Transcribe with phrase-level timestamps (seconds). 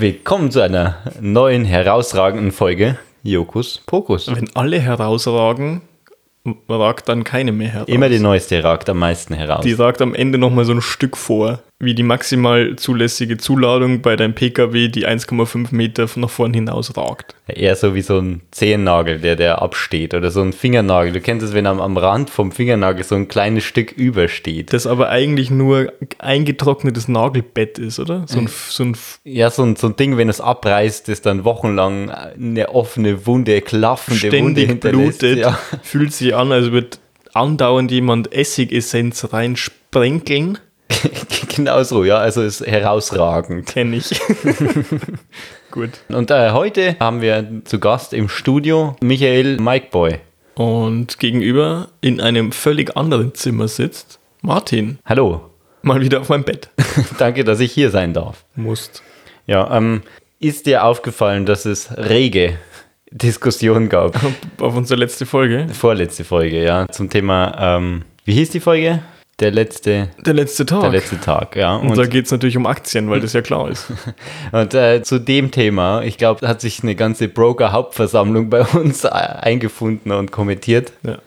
[0.00, 4.32] Willkommen zu einer neuen herausragenden Folge Jokus Pokus.
[4.32, 5.80] Wenn alle herausragen,
[6.68, 7.88] ragt dann keine mehr heraus.
[7.88, 9.64] Immer die neueste ragt am meisten heraus.
[9.64, 14.16] Die ragt am Ende nochmal so ein Stück vor, wie die maximal zulässige Zuladung bei
[14.16, 17.36] deinem PKW, die 1,5 Meter nach vorn hinaus ragt.
[17.46, 21.12] Eher so wie so ein Zehennagel, der, der absteht oder so ein Fingernagel.
[21.12, 24.72] Du kennst es, wenn am, am Rand vom Fingernagel so ein kleines Stück übersteht.
[24.72, 28.24] Das aber eigentlich nur eingetrocknetes Nagelbett ist, oder?
[28.26, 31.44] So ein, so ein Ja, so ein, so ein Ding, wenn es abreißt, ist dann
[31.44, 35.20] wochenlang eine offene Wunde, klaffende Wunde ständig hinterlässt.
[35.20, 35.58] blutet, Ja.
[35.84, 36.98] fühlt sich an, als würde
[37.34, 40.58] andauernd jemand Essigessenz reinsprenkeln.
[41.54, 43.66] genau so, ja, also ist herausragend.
[43.66, 44.20] Kenne ich.
[45.70, 45.90] Gut.
[46.08, 50.18] Und äh, heute haben wir zu Gast im Studio Michael Mikeboy.
[50.54, 54.98] Und gegenüber in einem völlig anderen Zimmer sitzt Martin.
[55.04, 55.48] Hallo,
[55.82, 56.68] Mal wieder auf meinem Bett.
[57.18, 58.44] danke, dass ich hier sein darf.
[58.56, 59.02] Musst.
[59.46, 60.02] Ja, ähm,
[60.40, 62.58] ist dir aufgefallen, dass es rege
[63.10, 64.20] Diskussionen gab?
[64.60, 65.66] Auf unsere letzte Folge.
[65.72, 69.02] Vorletzte Folge, ja, zum Thema, ähm, wie hieß die Folge?
[69.40, 70.80] Der letzte, Der letzte Tag.
[70.80, 71.76] der letzte Tag, ja.
[71.76, 73.86] Und, da geht es natürlich um Aktien, weil das ja klar ist.
[74.52, 79.08] Und äh, zu dem Thema, ich glaube, hat sich eine ganze Broker-Hauptversammlung bei uns äh,
[79.08, 80.92] eingefunden und kommentiert.
[81.04, 81.18] Ja,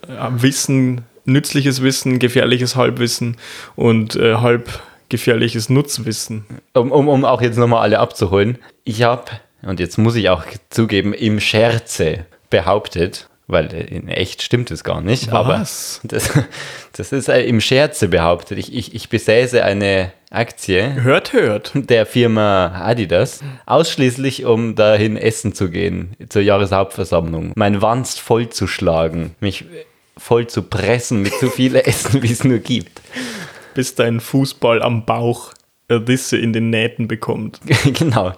[0.42, 3.38] Wissen, nützliches Wissen, gefährliches Halbwissen
[3.78, 6.46] und äh, halb gefährliches Nutzwissen.
[6.74, 8.58] Um, um, um auch jetzt nochmal alle abzuholen.
[8.84, 9.24] Ich habe,
[9.62, 15.02] und jetzt muss ich auch zugeben, im Scherze behauptet, weil in echt stimmt es gar
[15.02, 16.00] nicht, aber Was?
[16.04, 16.32] das,
[16.94, 18.58] das ist äh, im Scherze behauptet.
[18.58, 21.72] Ich, ich, ich besäße eine Aktie Hört, hört.
[21.76, 29.66] der Firma Adidas, ausschließlich um dahin essen zu gehen, zur Jahreshauptversammlung, mein Wanst vollzuschlagen, mich
[30.18, 33.02] voll zu pressen mit so viel Essen, wie es nur gibt.
[33.74, 35.54] Bis dein Fußball am Bauch
[35.96, 37.60] Risse in den Nähten bekommt.
[38.00, 38.34] genau,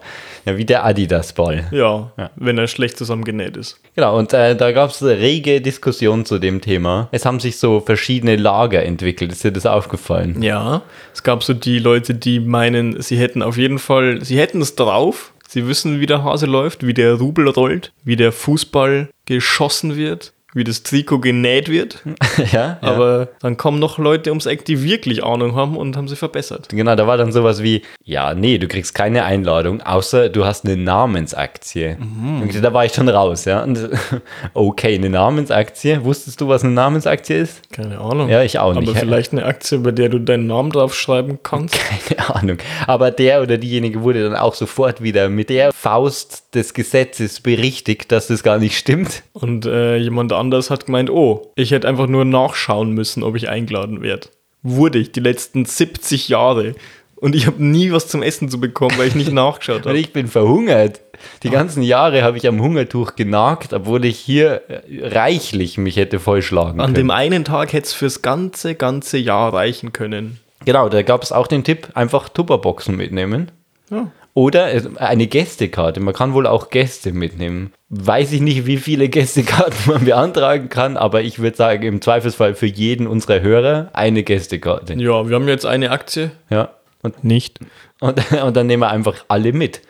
[0.46, 1.66] ja, wie der Adidas-Ball.
[1.72, 2.32] Ja, Ja.
[2.36, 3.80] wenn er schlecht zusammengenäht ist.
[3.96, 7.10] Genau, und äh, da gab es rege Diskussionen zu dem Thema.
[7.12, 9.32] Es haben sich so verschiedene Lager entwickelt.
[9.32, 10.42] Ist dir das aufgefallen?
[10.42, 10.82] Ja,
[11.14, 14.76] es gab so die Leute, die meinen, sie hätten auf jeden Fall, sie hätten es
[14.76, 15.32] drauf.
[15.48, 20.34] Sie wissen, wie der Hase läuft, wie der Rubel rollt, wie der Fußball geschossen wird,
[20.54, 22.04] wie das Trikot genäht wird.
[22.52, 26.08] ja, aber Aber dann kommen noch Leute ums Eck, die wirklich Ahnung haben und haben
[26.08, 26.70] sie verbessert.
[26.70, 30.66] Genau, da war dann sowas wie, ja, nee, du kriegst keine Einladung, außer du hast
[30.66, 31.98] eine Namensaktie.
[32.00, 33.64] Und da war ich schon raus, ja.
[33.64, 33.90] Und,
[34.54, 36.04] okay, eine Namensaktie.
[36.04, 37.72] Wusstest du, was eine Namensaktie ist?
[37.72, 38.30] Keine Ahnung.
[38.30, 38.88] Ja, ich auch nicht.
[38.88, 41.78] Aber vielleicht eine Aktie, bei der du deinen Namen draufschreiben kannst.
[42.08, 42.58] Keine Ahnung.
[42.88, 48.12] Aber der oder diejenige wurde dann auch sofort wieder mit der Faust des Gesetzes berichtigt,
[48.12, 49.24] dass das gar nicht stimmt.
[49.34, 53.50] Und äh, jemand anders hat gemeint, oh, ich hätte einfach nur nachschauen müssen, ob ich
[53.50, 54.28] eingeladen werde.
[54.62, 56.76] Wurde ich die letzten 70 Jahre.
[57.16, 59.98] Und ich habe nie was zum Essen zu bekommen, weil ich nicht nachgeschaut habe.
[59.98, 61.00] ich bin verhungert.
[61.44, 66.20] Die ganzen Jahre habe ich am Hungertuch genagt, obwohl ich hier äh, reichlich mich hätte
[66.20, 66.96] vollschlagen An können.
[66.96, 70.40] dem einen Tag hätte es fürs ganze, ganze Jahr reichen können.
[70.66, 73.52] Genau, da gab es auch den Tipp, einfach Tupperboxen mitnehmen.
[73.90, 74.12] Ja.
[74.34, 76.00] Oder äh, eine Gästekarte.
[76.00, 77.72] Man kann wohl auch Gäste mitnehmen.
[77.90, 82.56] Weiß ich nicht, wie viele Gästekarten man beantragen kann, aber ich würde sagen, im Zweifelsfall
[82.56, 84.94] für jeden unserer Hörer eine Gästekarte.
[84.96, 86.32] Ja, wir haben jetzt eine Aktie.
[86.50, 86.70] Ja.
[87.02, 87.60] Und, Nicht.
[88.00, 89.82] und, und dann nehmen wir einfach alle mit.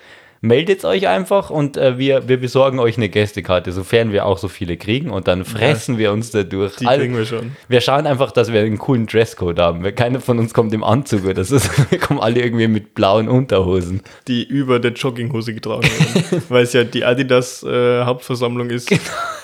[0.46, 4.50] Meldet euch einfach und äh, wir, wir besorgen euch eine Gästekarte, sofern wir auch so
[4.50, 6.76] viele kriegen und dann fressen wir uns da durch.
[6.76, 7.54] Die All- kriegen wir schon.
[7.70, 9.96] wir schauen einfach, dass wir einen coolen Dresscode haben.
[9.96, 11.56] Keiner von uns kommt im Anzug oder so.
[11.90, 14.02] Wir kommen alle irgendwie mit blauen Unterhosen.
[14.28, 16.44] Die über der Jogginghose getragen werden.
[16.50, 18.90] weil es ja die Adidas äh, Hauptversammlung ist.
[18.90, 19.02] Genau.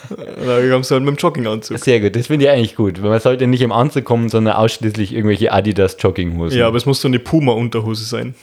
[0.09, 1.79] Da haben sie halt mit dem Jogginganzug.
[1.79, 3.01] Sehr gut, das finde ich eigentlich gut.
[3.01, 6.57] Weil man sollte nicht im Anzug kommen, sondern ausschließlich irgendwelche Adidas Jogginghosen.
[6.57, 8.35] Ja, aber es muss so eine Puma-Unterhose sein.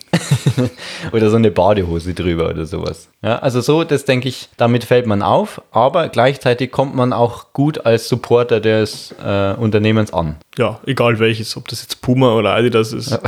[1.12, 3.08] Oder so eine Badehose drüber oder sowas.
[3.22, 7.52] Ja, also so, das denke ich, damit fällt man auf, aber gleichzeitig kommt man auch
[7.52, 10.36] gut als Supporter des äh, Unternehmens an.
[10.58, 13.18] Ja, egal welches, ob das jetzt Puma oder Adidas ist.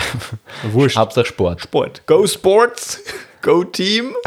[0.72, 0.96] Wurscht.
[0.98, 1.62] Hauptsache Sport.
[1.62, 2.02] Sport.
[2.06, 3.02] Go Sports!
[3.42, 4.14] Go Team!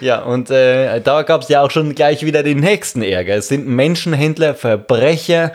[0.00, 3.36] Ja, und äh, da gab es ja auch schon gleich wieder den nächsten Ärger.
[3.36, 5.52] Es sind Menschenhändler, Verbrecher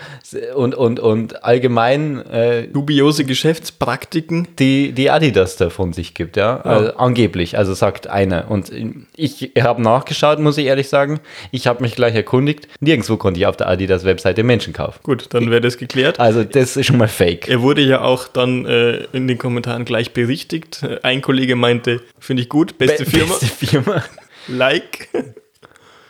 [0.55, 4.47] und, und, und allgemein äh, Dubiose Geschäftspraktiken.
[4.59, 6.61] die, die Adidas da von sich gibt, ja.
[6.61, 8.49] Also, angeblich, also sagt einer.
[8.49, 8.71] Und
[9.15, 11.19] ich habe nachgeschaut, muss ich ehrlich sagen.
[11.51, 12.67] Ich habe mich gleich erkundigt.
[12.79, 14.99] Nirgendwo konnte ich auf der Adidas-Webseite Menschen kaufen.
[15.03, 16.19] Gut, dann wäre das geklärt.
[16.19, 17.47] Also das ist schon mal fake.
[17.47, 20.81] Er wurde ja auch dann äh, in den Kommentaren gleich berichtigt.
[20.83, 24.03] Äh, Ein Kollege meinte, finde ich gut, beste Be- Firma, Beste Firma.
[24.47, 25.09] like.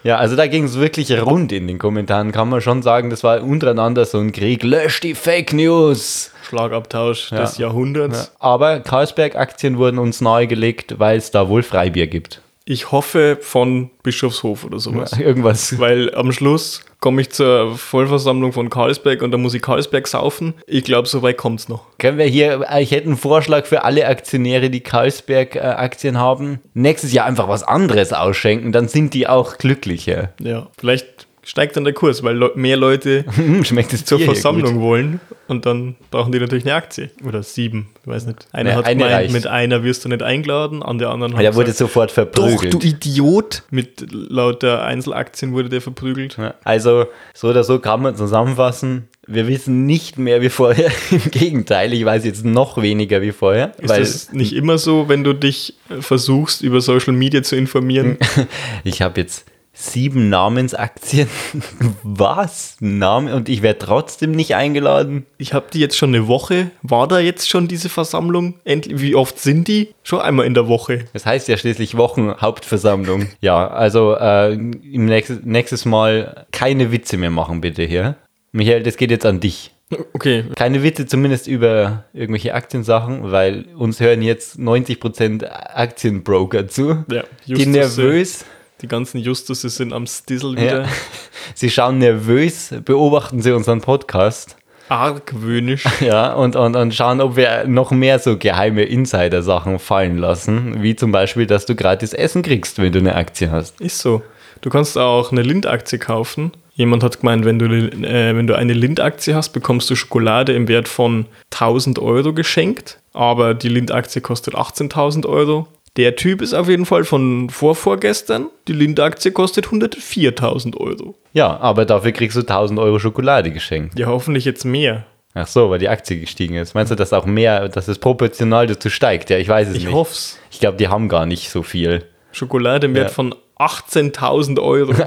[0.03, 3.09] Ja, also da ging es wirklich rund in den Kommentaren, kann man schon sagen.
[3.09, 4.61] Das war untereinander so ein Krieg.
[4.63, 6.31] Lösch die Fake News!
[6.43, 8.33] Schlagabtausch des Jahrhunderts.
[8.39, 12.41] Aber Carlsberg-Aktien wurden uns nahegelegt, weil es da wohl Freibier gibt.
[12.65, 15.19] Ich hoffe von Bischofshof oder sowas.
[15.19, 15.77] Irgendwas.
[15.79, 20.53] Weil am Schluss komme ich zur Vollversammlung von Carlsberg und da muss ich Carlsberg saufen.
[20.65, 21.83] Ich glaube, so weit kommt es noch.
[21.97, 26.59] Können wir hier, ich hätte einen Vorschlag für alle Aktionäre, die Carlsberg-Aktien haben.
[26.73, 30.29] Nächstes Jahr einfach was anderes ausschenken, dann sind die auch glücklicher.
[30.39, 33.25] Ja, vielleicht steigt dann der Kurs, weil mehr Leute
[33.63, 37.11] Schmeckt es zur Versammlung wollen und dann brauchen die natürlich eine Aktie.
[37.25, 38.47] Oder sieben, ich weiß nicht.
[38.51, 39.33] Einer Ja, hat eine gemeint, reicht.
[39.33, 42.83] mit einer wirst du nicht eingeladen, an der anderen hat Der wurde gesagt, sofort verprügelt.
[42.83, 43.63] Idiot!
[43.69, 46.37] Mit lauter Einzelaktien wurde der verprügelt.
[46.37, 49.07] Ja, Also, so oder so kann man zusammenfassen.
[49.25, 50.91] Wir wissen nicht mehr wie vorher.
[51.11, 53.71] Im Gegenteil, ich weiß jetzt noch weniger wie vorher.
[53.79, 58.17] Ist das nicht immer so, wenn du dich äh, versuchst, über Social Media zu informieren?
[58.83, 59.45] ich habe jetzt
[59.75, 61.27] sieben Namensaktien.
[62.03, 62.77] Was?
[62.79, 63.35] Name?
[63.35, 65.25] Und ich werde trotzdem nicht eingeladen?
[65.37, 66.69] Ich habe die jetzt schon eine Woche.
[66.83, 68.55] War da jetzt schon diese Versammlung?
[68.65, 69.89] Endlich, wie oft sind die?
[70.03, 71.05] Schon einmal in der Woche.
[71.13, 73.27] Das heißt ja schließlich Wochenhauptversammlung.
[73.41, 78.15] Ja, also äh, im nächstes, nächstes Mal keine Witze mehr machen, bitte hier.
[78.51, 79.71] Michael, das geht jetzt an dich.
[80.13, 87.03] Okay, Keine Witze zumindest über irgendwelche Aktiensachen, weil uns hören jetzt 90% Aktienbroker zu.
[87.11, 87.23] ja.
[87.45, 88.45] die Justusse- nervös,
[88.83, 90.89] Die ganzen Justusse sind am Stissel ja, wieder.
[91.55, 94.57] sie schauen nervös, beobachten sie unseren Podcast.
[94.89, 95.85] Argwöhnisch.
[96.01, 100.97] Ja, und, und, und schauen, ob wir noch mehr so geheime Insider-Sachen fallen lassen, wie
[100.97, 103.79] zum Beispiel, dass du gratis Essen kriegst, wenn du eine Aktie hast.
[103.79, 104.21] Ist so.
[104.59, 106.51] Du kannst auch eine Lind-Aktie kaufen.
[106.73, 110.67] Jemand hat gemeint, wenn du, äh, wenn du eine Lind-Aktie hast, bekommst du Schokolade im
[110.67, 112.99] Wert von 1000 Euro geschenkt.
[113.13, 115.67] Aber die Lind-Aktie kostet 18.000 Euro.
[115.95, 118.47] Der Typ ist auf jeden Fall von vorvorgestern.
[118.67, 121.13] Die Lind-Aktie kostet 104.000 Euro.
[121.33, 123.99] Ja, aber dafür kriegst du 1000 Euro Schokolade geschenkt.
[123.99, 125.05] Ja, hoffentlich jetzt mehr.
[125.35, 126.73] Ach so, weil die Aktie gestiegen ist.
[126.73, 129.29] Meinst du, dass auch mehr, dass es proportional dazu steigt?
[129.29, 129.93] Ja, ich weiß es Ich nicht.
[129.93, 130.39] hoff's.
[130.51, 132.03] Ich glaube, die haben gar nicht so viel.
[132.31, 133.13] Schokolade im Wert Ja.
[133.13, 134.93] von 18.000 Euro.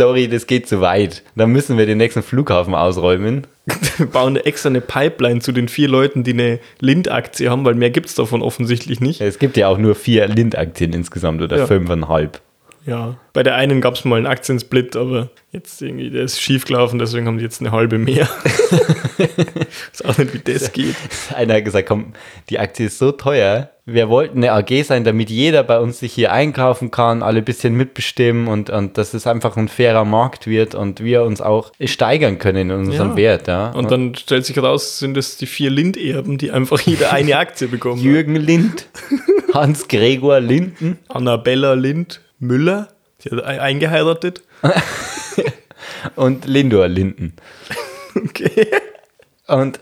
[0.00, 1.22] Sorry, das geht zu weit.
[1.36, 3.46] Dann müssen wir den nächsten Flughafen ausräumen.
[4.12, 8.14] Bauen extra eine Pipeline zu den vier Leuten, die eine Lind-Aktie haben, weil mehr gibt's
[8.14, 9.20] davon offensichtlich nicht.
[9.20, 11.66] Es gibt ja auch nur vier Lind-Aktien insgesamt oder Ja.
[11.66, 12.40] fünfeinhalb.
[12.90, 16.64] Ja, bei der einen gab es mal einen Aktiensplit, aber jetzt irgendwie, der ist schief
[16.64, 18.28] gelaufen, deswegen haben die jetzt eine halbe mehr.
[19.92, 20.96] ist auch nicht, wie das geht.
[21.32, 22.14] Einer hat gesagt, komm,
[22.48, 23.70] die Aktie ist so teuer.
[23.86, 27.44] Wir wollten eine AG sein, damit jeder bei uns sich hier einkaufen kann, alle ein
[27.44, 31.70] bisschen mitbestimmen und, und dass es einfach ein fairer Markt wird und wir uns auch
[31.84, 33.16] steigern können in unserem Ja.
[33.16, 33.46] Wert.
[33.46, 33.70] Ja.
[33.70, 37.68] Und dann stellt sich raus, sind es die vier Lind-Erben, die einfach jeder eine Aktie
[37.68, 38.02] bekommen.
[38.02, 38.86] Jürgen Lind,
[39.54, 42.88] Hans-Gregor Linden, Annabella Lind Müller,
[43.22, 44.42] die hat eingeheiratet.
[46.16, 47.34] und Lindor Linden.
[48.12, 48.66] Okay.
[49.46, 49.78] Und,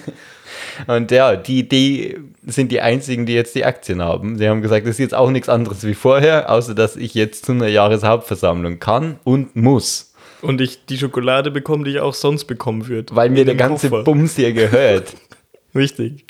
[0.86, 4.38] und ja, die, die sind die einzigen, die jetzt die Aktien haben.
[4.38, 7.44] Sie haben gesagt, das ist jetzt auch nichts anderes wie vorher, außer dass ich jetzt
[7.44, 12.46] zu einer Jahreshauptversammlung kann und muss, Und ich die Schokolade bekomme, die ich auch sonst
[12.46, 13.14] bekommen würde.
[13.14, 14.04] weil mir der ganze Koffer.
[14.04, 15.12] Bums hier gehört.
[15.74, 16.24] Richtig.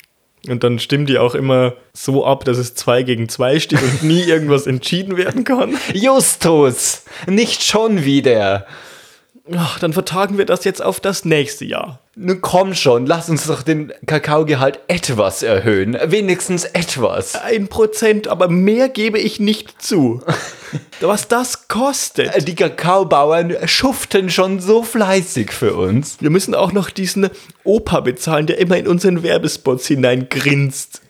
[0.49, 4.03] Und dann stimmt die auch immer so ab, dass es 2 gegen 2 steht und
[4.03, 5.77] nie irgendwas entschieden werden kann.
[5.93, 8.65] Justus, nicht schon wieder.
[9.55, 11.99] Ach, dann vertagen wir das jetzt auf das nächste Jahr.
[12.15, 15.97] Nun komm schon, lass uns doch den Kakaogehalt etwas erhöhen.
[16.05, 17.35] Wenigstens etwas.
[17.35, 20.21] Ein Prozent, aber mehr gebe ich nicht zu.
[21.01, 22.47] Was das kostet.
[22.47, 26.17] Die Kakaobauern schuften schon so fleißig für uns.
[26.21, 27.29] Wir müssen auch noch diesen
[27.63, 31.01] Opa bezahlen, der immer in unseren Werbespots hineingrinst.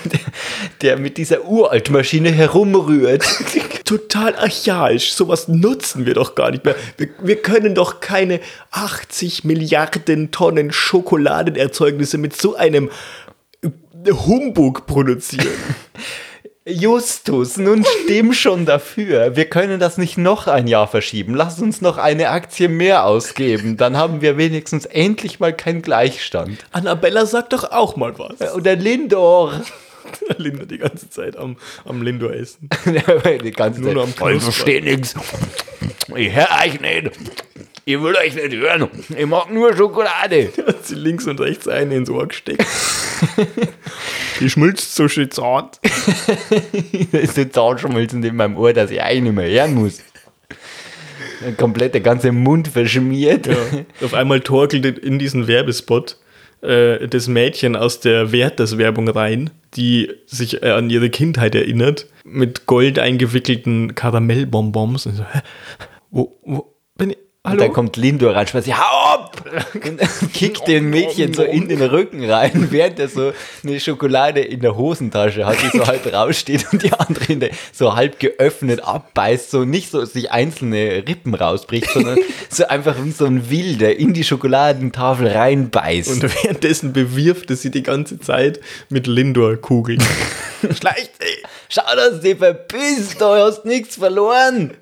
[0.82, 3.24] Der mit dieser Uraltmaschine herumrührt.
[3.84, 5.12] Total archaisch.
[5.12, 6.76] Sowas nutzen wir doch gar nicht mehr.
[6.96, 8.40] Wir, wir können doch keine
[8.70, 12.90] 80 Milliarden Tonnen Schokoladenerzeugnisse mit so einem
[13.62, 15.46] äh, Humbug produzieren.
[16.70, 19.36] Justus, nun stimm schon dafür.
[19.36, 21.34] Wir können das nicht noch ein Jahr verschieben.
[21.34, 23.78] Lass uns noch eine Aktie mehr ausgeben.
[23.78, 26.66] Dann haben wir wenigstens endlich mal keinen Gleichstand.
[26.72, 28.54] Annabella sagt doch auch mal was.
[28.54, 29.62] Oder Lindor.
[30.36, 31.56] Linda die ganze Zeit am,
[31.86, 32.68] am Lindor essen.
[33.44, 34.18] Die ganze Nur Zeit.
[34.20, 35.14] noch am Ich verstehe nichts.
[36.16, 37.10] Ich höre euch nicht.
[37.88, 38.86] Ich will euch nicht hören.
[39.16, 40.52] Ich mag nur Schokolade.
[40.66, 42.62] Hat sie links und rechts eine ins Ohr gesteckt.
[44.40, 45.80] Die schmilzt so schön zart.
[47.12, 50.02] Da ist so zahnschmelzend in meinem Ohr, dass ich eigentlich nicht mehr hören muss.
[51.56, 53.46] Komplett der ganze Mund verschmiert.
[53.46, 53.56] Ja.
[54.02, 56.18] Auf einmal torkelt in diesen Werbespot
[56.60, 62.66] äh, das Mädchen aus der Werters-Werbung rein, die sich äh, an ihre Kindheit erinnert, mit
[62.66, 65.06] gold eingewickelten Karamellbonbons.
[65.06, 65.40] Und so, hä?
[66.10, 67.27] Wo, wo bin ich?
[67.48, 67.64] Und Hallo?
[67.64, 69.42] dann kommt Lindor rein, schmeißt sie, hau ab!
[69.74, 70.00] Und
[70.34, 73.32] kickt den Mädchen so in den Rücken rein, während er so
[73.64, 77.96] eine Schokolade in der Hosentasche hat, die so halb raussteht und die andere der, so
[77.96, 82.18] halb geöffnet abbeißt, so nicht so sich einzelne Rippen rausbricht, sondern
[82.50, 86.10] so einfach wie so ein Wilder in die Schokoladentafel reinbeißt.
[86.10, 90.02] Und währenddessen bewirft er sie die ganze Zeit mit Lindor-Kugeln.
[90.74, 91.46] Schleicht sie!
[91.68, 94.76] Schau, dass du dich verpisst, du hast nichts verloren.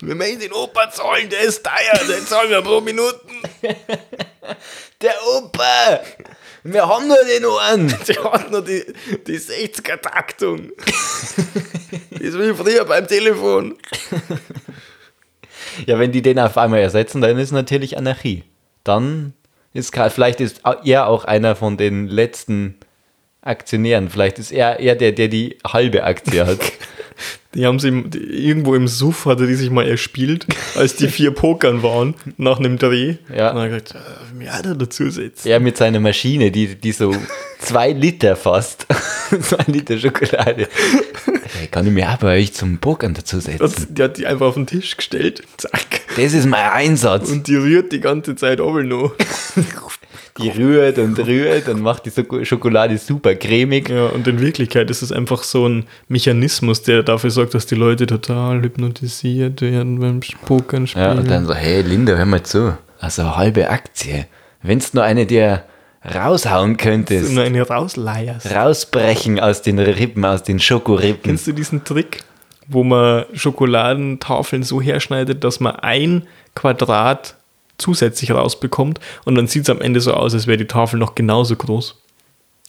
[0.00, 3.42] Wir müssen den Opa zahlen, der ist teuer, den zahlen wir pro Minuten.
[5.00, 6.00] Der Opa!
[6.64, 7.94] Wir haben nur den Ohren.
[8.08, 8.84] Der hat nur die,
[9.26, 10.72] die 60er-Taktung.
[12.10, 13.78] Das ist wie früher beim Telefon.
[15.86, 18.44] Ja, wenn die den auf einmal ersetzen, dann ist natürlich Anarchie.
[18.84, 19.32] Dann
[19.72, 22.78] ist Karl, vielleicht ist er auch einer von den letzten
[23.48, 24.10] Aktionären.
[24.10, 26.60] Vielleicht ist er eher der, der die halbe Aktie hat.
[27.54, 31.82] Die haben sie irgendwo im Suff hatte die sich mal erspielt, als die vier Pokern
[31.82, 33.16] waren, nach einem Dreh.
[33.34, 33.50] Ja.
[33.50, 35.48] Und dann hat gesagt, äh, mir hat er dazu setzen.
[35.48, 37.16] er mit seiner Maschine, die, die so
[37.58, 38.86] zwei Liter fasst.
[39.40, 40.68] zwei Liter Schokolade.
[41.54, 43.58] Hey, kann ich mir auch bei euch zum Pokern dazu setzen?
[43.60, 46.02] Das, die hat die einfach auf den Tisch gestellt, zack.
[46.16, 47.30] Das ist mein Einsatz.
[47.30, 49.14] Und die rührt die ganze Zeit aber noch.
[50.42, 53.88] Die rührt und rührt und macht die Schoko- Schokolade super cremig.
[53.88, 57.74] Ja, und in Wirklichkeit ist es einfach so ein Mechanismus, der dafür sorgt, dass die
[57.74, 61.04] Leute total hypnotisiert werden beim Pokern spielen.
[61.04, 62.76] Ja, und dann so, hey Linda, hör mal zu.
[63.00, 64.26] Also halbe Aktie.
[64.62, 65.64] Wenn's nur eine dir
[66.04, 68.54] raushauen könntest, nur eine rausleierst.
[68.54, 71.22] rausbrechen aus den Rippen, aus den Schokorippen.
[71.22, 72.22] Kennst du diesen Trick,
[72.66, 77.36] wo man Schokoladentafeln so herschneidet, dass man ein Quadrat
[77.78, 81.14] zusätzlich rausbekommt und dann sieht es am Ende so aus, als wäre die Tafel noch
[81.14, 81.96] genauso groß.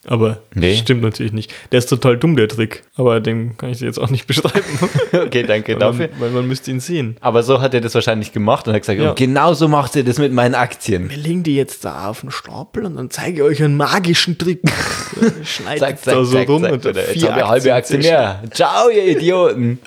[0.08, 0.78] Aber Nee.
[0.78, 1.54] stimmt natürlich nicht.
[1.74, 2.84] Der ist total dumm, der Trick.
[2.96, 4.64] Aber den kann ich dir jetzt auch nicht beschreiben.
[5.12, 6.08] Okay, danke weil, dafür.
[6.12, 7.18] man, weil man müsste ihn sehen.
[7.20, 9.12] Aber so hat er das wahrscheinlich gemacht und hat gesagt, Ja.
[9.12, 11.10] genau so macht ihr das mit meinen Aktien.
[11.10, 14.38] Wir legen die jetzt da auf den Stapel und dann zeige ich euch einen magischen
[14.38, 14.62] Trick.
[15.44, 16.72] Schneidet Zack, zack, da so zack, rum zack.
[16.72, 18.44] und dann Jetzt vier haben wir eine halbe Aktie Aktien mehr.
[18.52, 19.80] Ciao, ihr Idioten.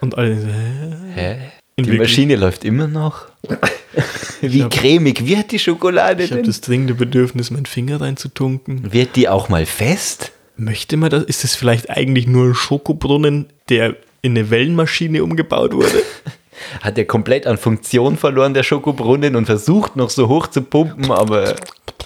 [0.00, 0.94] Und alle so, hä?
[1.14, 1.38] Hä?
[1.80, 3.26] In Die Wirklich- Maschine läuft immer noch.
[4.42, 6.50] Wie hab- cremig wird die Schokolade Ich habe denn?
[6.50, 8.92] das dringende Bedürfnis, meinen Finger reinzutunken.
[8.92, 10.32] Wird die auch mal fest?
[10.56, 11.24] Möchte man das?
[11.24, 16.02] Ist das vielleicht eigentlich nur ein Schokobrunnen, der in eine Wellenmaschine umgebaut wurde?
[16.82, 21.10] Hat er komplett an Funktion verloren, der Schokobrunnen, und versucht noch so hoch zu pumpen,
[21.10, 21.56] aber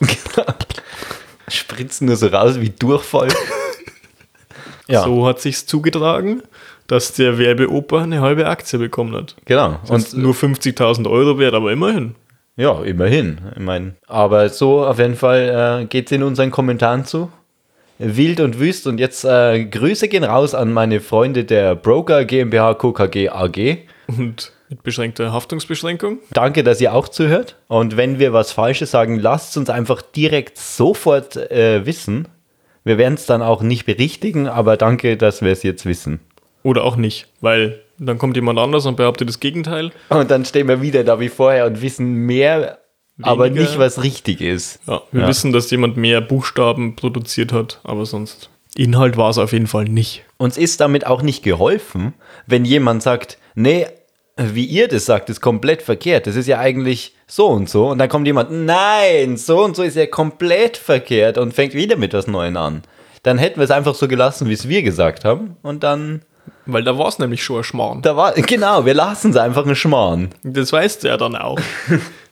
[1.48, 3.28] spritzt nur so raus wie Durchfall.
[4.86, 6.42] Ja, So hat sich's zugetragen,
[6.86, 9.36] dass der Werbeoper eine halbe Aktie bekommen hat.
[9.44, 9.78] genau.
[9.88, 12.14] Und Und nur 50.000 Euro wert, aber immerhin.
[12.56, 13.38] ja, immerhin.
[13.54, 17.30] Ich mein, aber so auf jeden Fall äh, geht es in unseren Kommentaren zu.
[17.98, 18.86] Wild und wüst.
[18.86, 23.78] Und jetzt äh, Grüße gehen raus an meine Freunde der Broker GmbH KKG AG.
[24.08, 26.18] Und mit beschränkter Haftungsbeschränkung.
[26.32, 27.56] Danke, dass ihr auch zuhört.
[27.68, 32.26] Und wenn wir was Falsches sagen, lasst uns einfach direkt sofort äh, wissen.
[32.82, 36.20] Wir werden es dann auch nicht berichtigen, aber danke, dass wir es jetzt wissen.
[36.64, 39.92] Oder auch nicht, weil dann kommt jemand anders und behauptet das Gegenteil.
[40.08, 42.78] Und dann stehen wir wieder da wie vorher und wissen mehr,
[43.22, 43.62] aber Weniger.
[43.62, 44.80] nicht, was richtig ist.
[44.88, 45.28] Ja, wir Ja.
[45.28, 48.50] wissen, dass jemand mehr Buchstaben produziert hat, aber sonst.
[48.76, 50.24] Inhalt war es auf jeden Fall nicht.
[50.36, 52.14] Uns ist damit auch nicht geholfen,
[52.48, 53.86] wenn jemand sagt, nee,
[54.36, 56.26] wie ihr das sagt, ist komplett verkehrt.
[56.26, 57.90] Das ist ja eigentlich so und so.
[57.90, 61.94] Und dann kommt jemand, nein, so und so ist ja komplett verkehrt und fängt wieder
[61.96, 62.82] mit was Neuem an.
[63.22, 65.56] Dann hätten wir es einfach so gelassen, wie es wir gesagt haben.
[65.62, 66.22] Und dann,
[66.66, 68.00] Weil da war es nämlich schon ein Schmarrn.
[68.02, 70.30] da war, genau, wir lassen es einfach ein Schmarrn.
[70.42, 71.58] Das weißt du ja dann auch.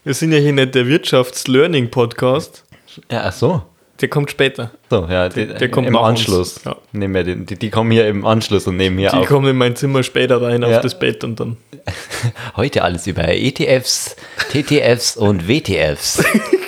[0.03, 2.63] Wir sind ja hier nicht der Wirtschafts-Learning-Podcast.
[3.11, 3.61] Ja, ach so.
[4.01, 4.71] Der kommt später.
[4.89, 5.95] So, ja, die, der kommt im.
[5.95, 6.59] Anschluss.
[6.65, 6.75] Ja.
[6.91, 9.27] Nehmen wir den, die, die kommen hier im Anschluss und nehmen hier Die auf.
[9.27, 10.75] kommen in mein Zimmer später rein Ja.
[10.77, 11.57] auf das Bett und dann.
[12.57, 14.15] Heute alles über ETFs,
[14.51, 16.23] TTFs und WTFs.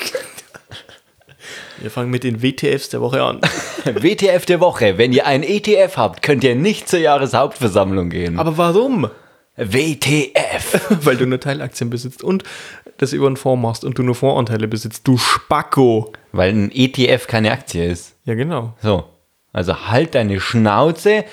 [1.80, 3.42] Wir fangen mit den WTFs der Woche an.
[3.86, 4.98] WTF der Woche.
[4.98, 8.40] Wenn ihr einen ETF habt, könnt ihr nicht zur Jahreshauptversammlung gehen.
[8.40, 9.10] Aber warum?
[9.58, 10.90] WTF.
[11.06, 12.44] Weil du nur Teilaktien besitzt und
[12.98, 15.08] das über einen Fonds machst und du nur Fondsanteile besitzt.
[15.08, 16.14] Du Spacko.
[16.32, 18.16] Weil ein ETF keine Aktie ist.
[18.26, 18.74] Ja, genau.
[18.82, 19.06] So.
[19.52, 21.24] Also halt deine Schnauze,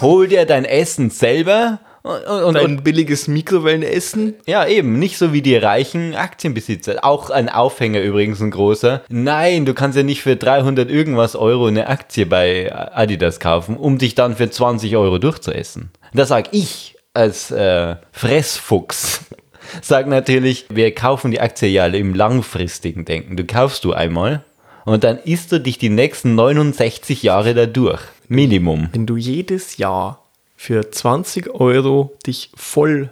[0.00, 4.34] hol dir dein Essen selber und, Dein billiges Mikrowellenessen.
[4.46, 7.04] ja, eben, nicht so wie die reichen Aktienbesitzer.
[7.04, 9.02] Auch ein Aufhänger übrigens, ein großer.
[9.08, 13.98] Nein, du kannst ja nicht für 300 irgendwas Euro eine Aktie bei Adidas kaufen, um
[13.98, 15.90] dich dann für 20 Euro durchzuessen.
[16.14, 19.20] Das sag ich als äh, Fressfuchs.
[19.82, 23.36] Sag natürlich, wir kaufen die Aktie ja im langfristigen Denken.
[23.36, 24.44] Du kaufst du einmal
[24.84, 28.00] Und dann isst du dich die nächsten 69 Jahre da durch.
[28.28, 28.90] Minimum.
[28.92, 30.25] Wenn du jedes Jahr
[30.56, 33.10] für 20 Euro dich voll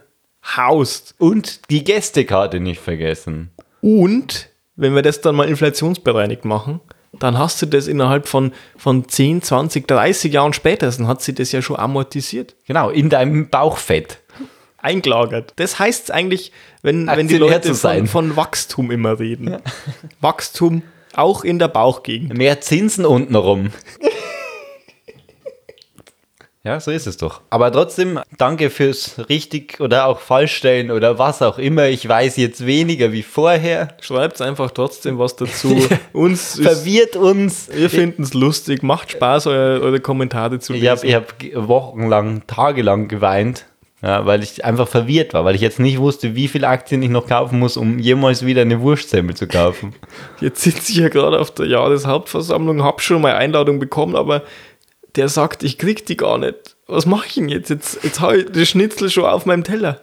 [0.56, 3.50] haust Und die Gästekarte nicht vergessen.
[3.80, 6.80] und wenn wir das dann mal inflationsbereinigt machen,
[7.20, 11.52] dann hast du das innerhalb von, von 10, 20, 30 Jahren spätestens hat sich das
[11.52, 12.56] ja schon amortisiert.
[12.66, 14.18] Genau, in deinem Bauchfett.
[14.78, 15.52] eingelagert.
[15.56, 16.50] Das heißt eigentlich,
[16.82, 19.58] wenn, wenn die Leute von, von Wachstum immer reden.
[20.20, 20.82] Wachstum
[21.14, 22.36] auch in der Bauchgegend.
[22.36, 23.70] Mehr Zinsen untenrum.
[26.66, 27.42] Ja, so ist es doch.
[27.50, 31.88] Aber trotzdem, danke fürs richtig oder auch falschstellen oder was auch immer.
[31.88, 33.88] Ich weiß jetzt weniger wie vorher.
[34.00, 35.76] Schreibt einfach trotzdem was dazu.
[36.14, 37.68] Uns ist, Verwirrt uns.
[37.71, 41.25] wir finden es lustig, macht Spaß, eure, eure Kommentare zu Ich habe lesen.
[41.42, 43.66] ich hab wochenlang, tagelang geweint,
[44.02, 47.11] ja, weil ich einfach verwirrt war, weil ich jetzt nicht wusste, wie viele Aktien ich
[47.11, 49.94] noch kaufen muss, um jemals wieder eine Wurstsemmel zu kaufen.
[50.40, 54.42] Jetzt sitze ich ja gerade auf der Jahreshauptversammlung, habe schon mal Einladung bekommen, aber
[55.16, 56.76] der sagt, ich krieg die gar nicht.
[56.87, 57.71] Was mache ich denn jetzt?
[57.71, 60.00] Jetzt, jetzt habe ich das Schnitzel schon auf meinem Teller.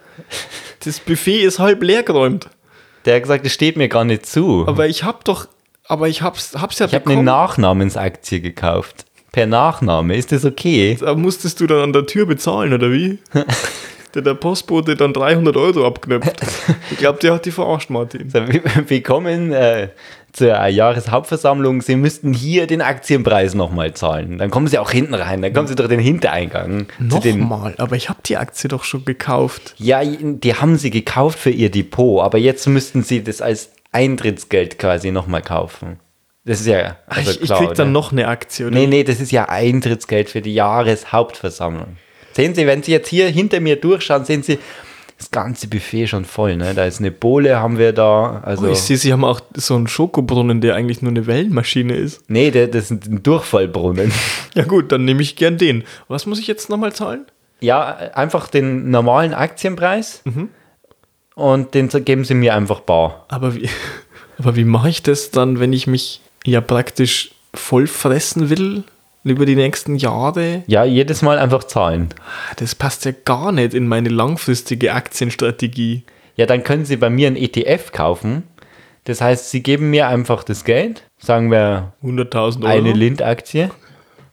[0.84, 2.50] Das Buffet ist halb leer geräumt.
[3.06, 4.66] Der hat gesagt, es steht mir gar nicht zu.
[4.68, 5.48] Aber ich habe doch,
[5.88, 7.26] aber ich hab's, hab's ja ich habe eine bekommen.
[7.26, 9.06] Nachnamensaktie gekauft.
[9.32, 10.98] Per Nachname, ist das okay?
[11.00, 13.20] Da musstest du dann an der Tür bezahlen, oder wie?
[14.14, 16.42] der, der Postbote dann 300 Euro abknöpft.
[16.92, 18.30] Ich glaube, der hat die verarscht, Martin.
[18.30, 18.40] So,
[18.88, 19.90] Willkommen äh,
[20.34, 21.82] zur Jahreshauptversammlung.
[21.82, 24.38] Sie müssten hier den Aktienpreis nochmal zahlen.
[24.38, 25.42] Dann kommen Sie auch hinten rein.
[25.42, 26.88] Dann kommen Sie durch den Hintereingang.
[27.00, 29.76] Nochmal, aber ich habe die Aktie doch schon gekauft.
[29.78, 34.80] ja, die haben Sie gekauft für Ihr Depot, aber jetzt müssten Sie das als Eintrittsgeld
[34.80, 36.00] quasi nochmal kaufen.
[36.44, 37.92] Das ist ja also ich, ich klar, krieg dann oder?
[37.92, 38.76] noch eine Aktie, oder?
[38.76, 41.98] Nee, nee, das ist ja Eintrittsgeld für die Jahreshauptversammlung.
[42.34, 44.58] Sehen Sie, wenn Sie jetzt hier hinter mir durchschauen, sehen Sie
[45.22, 46.56] das ganze Buffet schon voll.
[46.58, 46.74] Ne?
[46.74, 48.42] Da ist eine Bohle, haben wir da.
[48.44, 51.96] Also, Oh, ich sehe, sie haben auch so einen Schokobrunnen, der eigentlich nur eine Wellenmaschine
[51.96, 52.28] ist.
[52.28, 54.12] nee, der, das ist ein Durchfallbrunnen.
[54.54, 55.86] Ja gut, dann nehme ich gern den.
[56.10, 57.26] Was muss ich jetzt nochmal zahlen?
[57.62, 60.24] Ja, einfach den normalen Aktienpreis
[61.36, 63.26] und den geben Sie mir einfach bar.
[63.30, 63.70] Aber wie,
[64.38, 68.84] aber wie mache ich das dann, wenn ich mich ja praktisch voll fressen will
[69.24, 70.64] über die nächsten Jahre?
[70.68, 72.10] Ja, jedes Mal einfach zahlen.
[72.58, 76.04] Das passt ja gar nicht in meine langfristige Aktienstrategie.
[76.36, 78.44] Ja, dann können Sie bei mir ein ETF kaufen.
[79.04, 82.68] Das heißt, Sie geben mir einfach das Geld, sagen wir 100.000 Euro.
[82.68, 83.72] eine Lind-Aktie.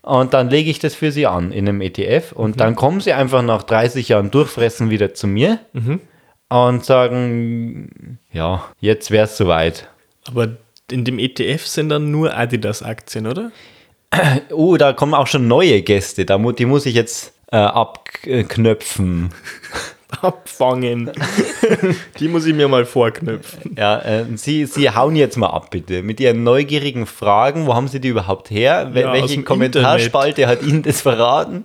[0.02, 2.32] Und dann lege ich das für Sie an in einem ETF.
[2.32, 5.58] Und dann kommen Sie einfach nach 30 Jahren Durchfressen wieder zu mir
[6.48, 9.88] und sagen, ja, jetzt wäre es soweit.
[10.26, 10.56] Aber
[10.90, 13.50] in dem ETF sind dann nur Adidas-Aktien, oder?
[14.50, 16.24] Oh, da kommen auch schon neue Gäste.
[16.24, 19.30] Da mu die muss ich jetzt äh, abknöpfen.
[20.22, 21.12] Abfangen.
[22.18, 23.76] die muss ich mir mal vorknüpfen.
[23.76, 26.02] Ja, äh, Sie, Sie hauen jetzt mal ab, bitte.
[26.02, 27.66] Mit Ihren neugierigen Fragen.
[27.66, 28.90] Wo haben Sie die überhaupt her?
[28.94, 31.64] Wel- Ja, Welche Kommentarspalte hat Ihnen das verraten?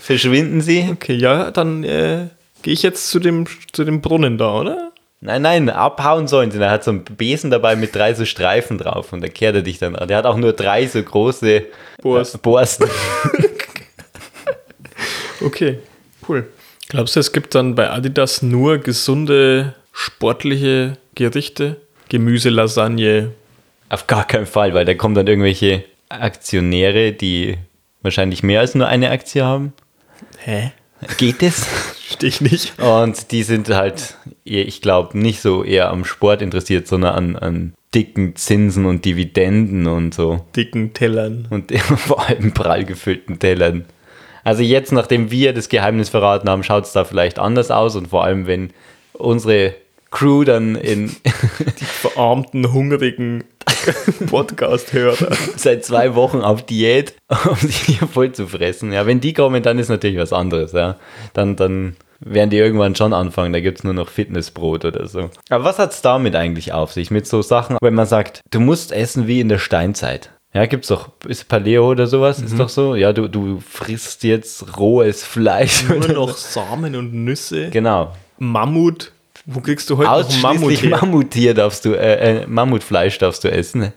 [0.00, 0.88] Verschwinden Sie?
[0.92, 2.26] Okay, ja, dann äh,
[2.62, 4.92] gehe ich jetzt zu dem, zu dem Brunnen da, oder?
[5.20, 6.60] Nein, nein, abhauen sollen sie.
[6.60, 9.62] Er hat so einen Besen dabei mit drei so Streifen drauf und da kehrt er
[9.62, 10.08] dich dann an.
[10.08, 11.62] Der hat auch nur drei so große
[12.02, 12.38] Borsten.
[12.38, 12.90] äh, Borsten.
[15.42, 15.78] Okay,
[16.28, 16.48] cool.
[16.88, 21.76] Glaubst du, es gibt dann bei Adidas nur gesunde, sportliche Gerichte?
[22.08, 23.32] Gemüse, Lasagne.
[23.88, 27.58] Auf gar keinen Fall, weil da kommen dann irgendwelche Aktionäre, die
[28.02, 29.72] wahrscheinlich mehr als nur eine Aktie haben.
[30.38, 30.72] Hä?
[31.18, 31.64] Geht es?
[31.64, 32.78] Verstehe ich nicht.
[32.80, 37.36] Und die sind halt, eher, ich glaube, nicht so eher am Sport interessiert, sondern an,
[37.36, 40.44] an dicken Zinsen und Dividenden und so.
[40.54, 41.46] Dicken Tellern.
[41.50, 43.84] Und vor allem prall gefüllten Tellern.
[44.44, 48.08] Also jetzt, nachdem wir das Geheimnis verraten haben, schaut es da vielleicht anders aus und
[48.08, 48.70] vor allem, wenn
[49.12, 49.74] unsere
[50.10, 51.08] Crew dann in
[51.76, 53.44] Verarmten, hungrigen
[54.26, 55.28] Podcast-Hörer.
[55.56, 57.14] seit zwei Wochen auf Diät,
[57.48, 58.92] um sich hier voll zu fressen.
[58.92, 60.72] Ja, wenn die kommen, dann ist natürlich was anderes.
[60.72, 60.96] Ja.
[61.32, 65.30] Dann, dann werden die irgendwann schon anfangen, da gibt es nur noch Fitnessbrot oder so.
[65.50, 67.10] Aber was hat es damit eigentlich auf sich?
[67.10, 70.30] Mit so Sachen, wenn man sagt, du musst essen wie in der Steinzeit.
[70.54, 72.94] Ja, gibt's doch, ist Paleo oder sowas, ist doch so.
[72.94, 75.86] Ja, du, du frisst jetzt rohes Fleisch.
[75.86, 76.34] Nur noch.
[76.34, 77.68] Samen und Nüsse.
[77.68, 78.12] Genau.
[78.38, 79.12] Mammut.
[79.46, 80.98] Wo kriegst du heute noch Mammut Ausschließlich her?
[81.00, 83.92] Mammuttier darfst du, äh, äh, Mammutfleisch darfst du essen.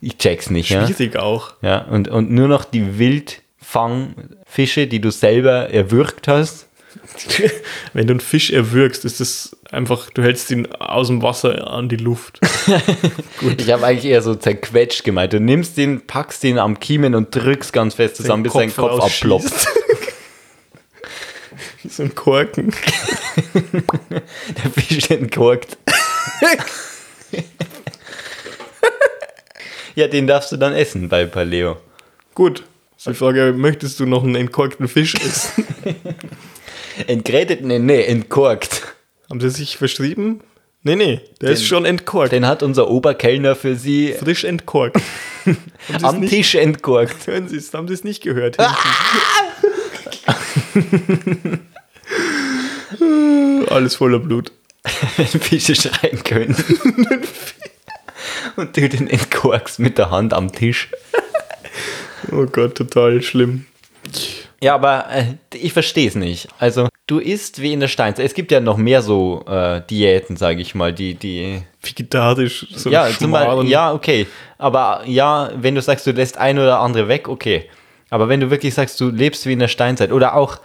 [0.00, 0.86] Ich check's nicht, ja.
[0.86, 1.54] Schwierig auch.
[1.62, 6.68] Ja, und, und nur noch die Wildfangfische, die du selber erwürgt hast.
[7.92, 11.88] Wenn du einen Fisch erwürgst, ist das einfach, du hältst ihn aus dem Wasser an
[11.88, 12.40] die Luft.
[13.58, 15.32] Ich habe eigentlich eher so zerquetscht gemeint.
[15.32, 19.00] Du nimmst den, packst ihn am Kiemen und drückst ganz fest zusammen, bis sein Kopf
[19.00, 19.52] abploppt.
[21.88, 22.72] so ein Korken.
[24.10, 25.76] Der Fisch entkorkt.
[29.96, 31.76] Ja, den darfst du dann essen bei Paleo.
[32.34, 32.64] Gut.
[32.96, 35.64] Ist Die Frage, möchtest du noch einen entkorkten Fisch essen?
[37.06, 37.60] Entgrätet?
[37.62, 38.82] Nee, nee, entkorkt.
[39.30, 40.40] Haben sie sich verschrieben?
[40.82, 42.32] Nee, nee, der ist schon entkorkt.
[42.32, 45.00] Den hat unser Oberkellner für Sie Frisch entkorkt.
[46.02, 47.26] Am nicht- Tisch entkorkt.
[47.28, 48.56] Hören Sie es, haben Sie es nicht gehört?
[53.70, 54.52] Alles voller Blut.
[55.16, 56.56] Wenn Fische schreien können.
[58.56, 60.90] Und du den entkorkst mit der Hand am Tisch.
[62.30, 63.66] Oh Gott, total schlimm.
[64.62, 66.48] Ja, aber äh, ich verstehe es nicht.
[66.58, 68.24] Also, du isst wie in der Steinzeit.
[68.24, 71.62] Es gibt ja noch mehr so äh, Diäten, sage ich mal, die, die.
[71.82, 74.26] Vegetarisch, so Ja, zum Beispiel, ja, okay.
[74.56, 77.68] Aber ja, wenn du sagst, du lässt ein oder andere weg, okay.
[78.08, 80.60] Aber wenn du wirklich sagst, du lebst wie in der Steinzeit oder auch,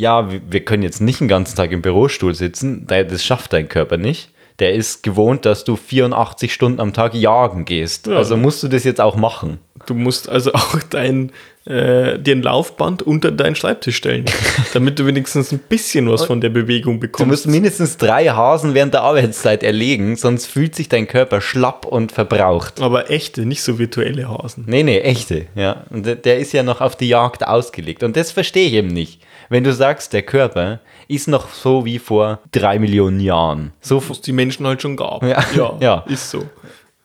[0.00, 3.52] ja, wir wir können jetzt nicht den ganzen Tag im Bürostuhl sitzen, da- das schafft
[3.52, 4.30] dein Körper nicht.
[4.58, 8.06] Der ist gewohnt, dass du 84 Stunden am Tag jagen gehst.
[8.08, 8.16] Ja.
[8.16, 9.58] Also musst du das jetzt auch machen.
[9.86, 11.32] Du musst also auch dein,
[11.66, 14.24] äh, dir ein Laufband unter deinen Schreibtisch stellen,
[14.72, 17.30] damit du wenigstens ein bisschen was von der Bewegung Du bekommst.
[17.30, 22.12] musst mindestens drei Hasen während der Arbeitszeit erlegen, sonst fühlt sich dein Körper schlapp und
[22.12, 22.80] verbraucht.
[22.80, 24.64] Aber echte, nicht so virtuelle Hasen.
[24.66, 25.84] Nee, nee, echte, ja.
[25.90, 28.02] Und der- ist ja noch auf die Jagd ausgelegt.
[28.02, 29.20] Und das verstehe ich eben nicht.
[29.50, 33.72] Wenn du sagst, der Körper ist noch so wie vor drei Millionen Jahren.
[33.80, 35.22] So, es die Menschen halt schon gab.
[35.24, 35.44] Ja.
[35.80, 36.04] Ja.
[36.08, 36.44] ist so.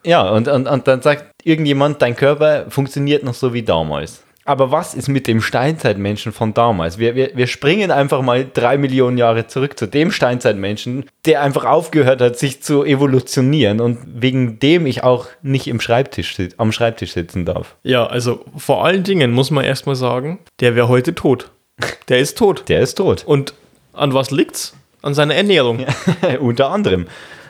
[0.06, 4.22] ja, und, und, und dann sagt irgendjemand, dein Körper funktioniert noch so wie damals.
[4.48, 7.00] Aber was ist mit dem Steinzeitmenschen von damals?
[7.00, 11.66] Wir, wir, wir springen einfach mal drei Millionen Jahre zurück zu dem Steinzeitmenschen, der einfach
[11.66, 17.14] aufgehört hat, sich zu evolutionieren und wegen dem ich auch nicht im Schreibtisch, am Schreibtisch
[17.14, 17.76] sitzen darf.
[17.82, 21.50] Ja, also vor allen Dingen muss man erstmal sagen, der wäre heute tot.
[22.08, 22.70] Der ist tot.
[22.70, 23.24] Der ist tot.
[23.26, 23.54] Und
[23.92, 24.76] an was liegt's?
[25.02, 25.86] An seiner Ernährung.
[26.40, 27.08] Unter anderem.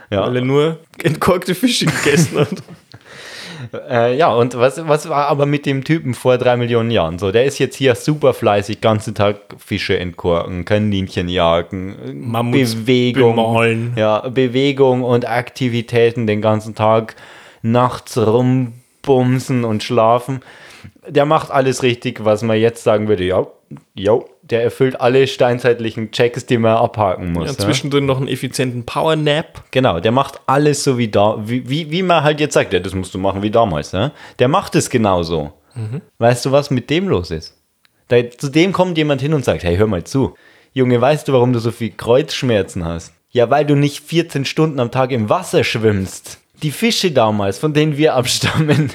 [0.10, 0.25] Ja.
[0.25, 2.49] Weil er nur entkorkte Fische gegessen hat.
[3.89, 7.32] Äh, ja, und was, was war aber mit dem Typen vor drei Millionen Jahren so?
[7.32, 11.95] Der ist jetzt hier super fleißig, ganzen Tag Fische entkorken, Kaninchen jagen,
[12.30, 13.93] Mammuts Bewegung, bemalen.
[13.95, 17.15] ja, Bewegung und Aktivitäten den ganzen Tag,
[17.62, 20.41] nachts rumbumsen und schlafen.
[21.08, 23.47] Der macht alles richtig, was man jetzt sagen würde, ja,
[23.93, 27.45] ja, der erfüllt alle steinzeitlichen Checks, die man abhaken muss.
[27.45, 27.58] Ja, ja.
[27.58, 29.63] zwischendrin noch einen effizienten Powernap.
[29.71, 32.79] Genau, der macht alles so wie da, wie, wie, wie man halt jetzt sagt, ja,
[32.79, 33.91] das musst du machen wie damals.
[33.93, 34.12] Ne?
[34.39, 35.53] Der macht es genauso.
[36.19, 37.53] Weißt du, was mit dem los ist?
[38.08, 40.36] Da, zu dem kommt jemand hin und sagt, hey, hör mal zu.
[40.73, 43.13] Junge, weißt du, warum du so viel Kreuzschmerzen hast?
[43.31, 46.39] Ja, weil du nicht 14 Stunden am Tag im Wasser schwimmst.
[46.63, 48.91] Die Fische damals, von denen wir abstammen,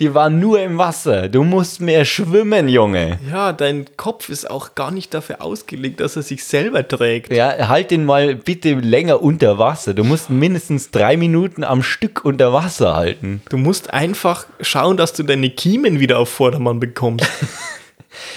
[0.00, 1.28] die waren nur im Wasser.
[1.28, 3.18] Du musst mehr schwimmen, Junge.
[3.30, 7.32] Ja, dein Kopf ist auch gar nicht dafür ausgelegt, dass er sich selber trägt.
[7.32, 9.94] Ja, halt den mal bitte länger unter Wasser.
[9.94, 13.40] Du musst mindestens drei Minuten am Stück unter Wasser halten.
[13.48, 17.26] Du musst einfach schauen, dass du deine Kiemen wieder auf Vordermann bekommst.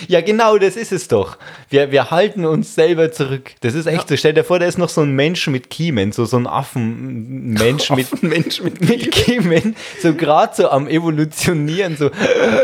[0.08, 1.38] Ja, genau, das ist es doch.
[1.70, 3.52] Wir, wir halten uns selber zurück.
[3.62, 4.18] Das ist echt so.
[4.18, 7.90] Stell dir vor, da ist noch so ein Mensch mit Kiemen, so, so ein Affenmensch
[7.96, 12.10] mit, Mensch mit mit Kiemen, so gerade so am Evolutionieren, so,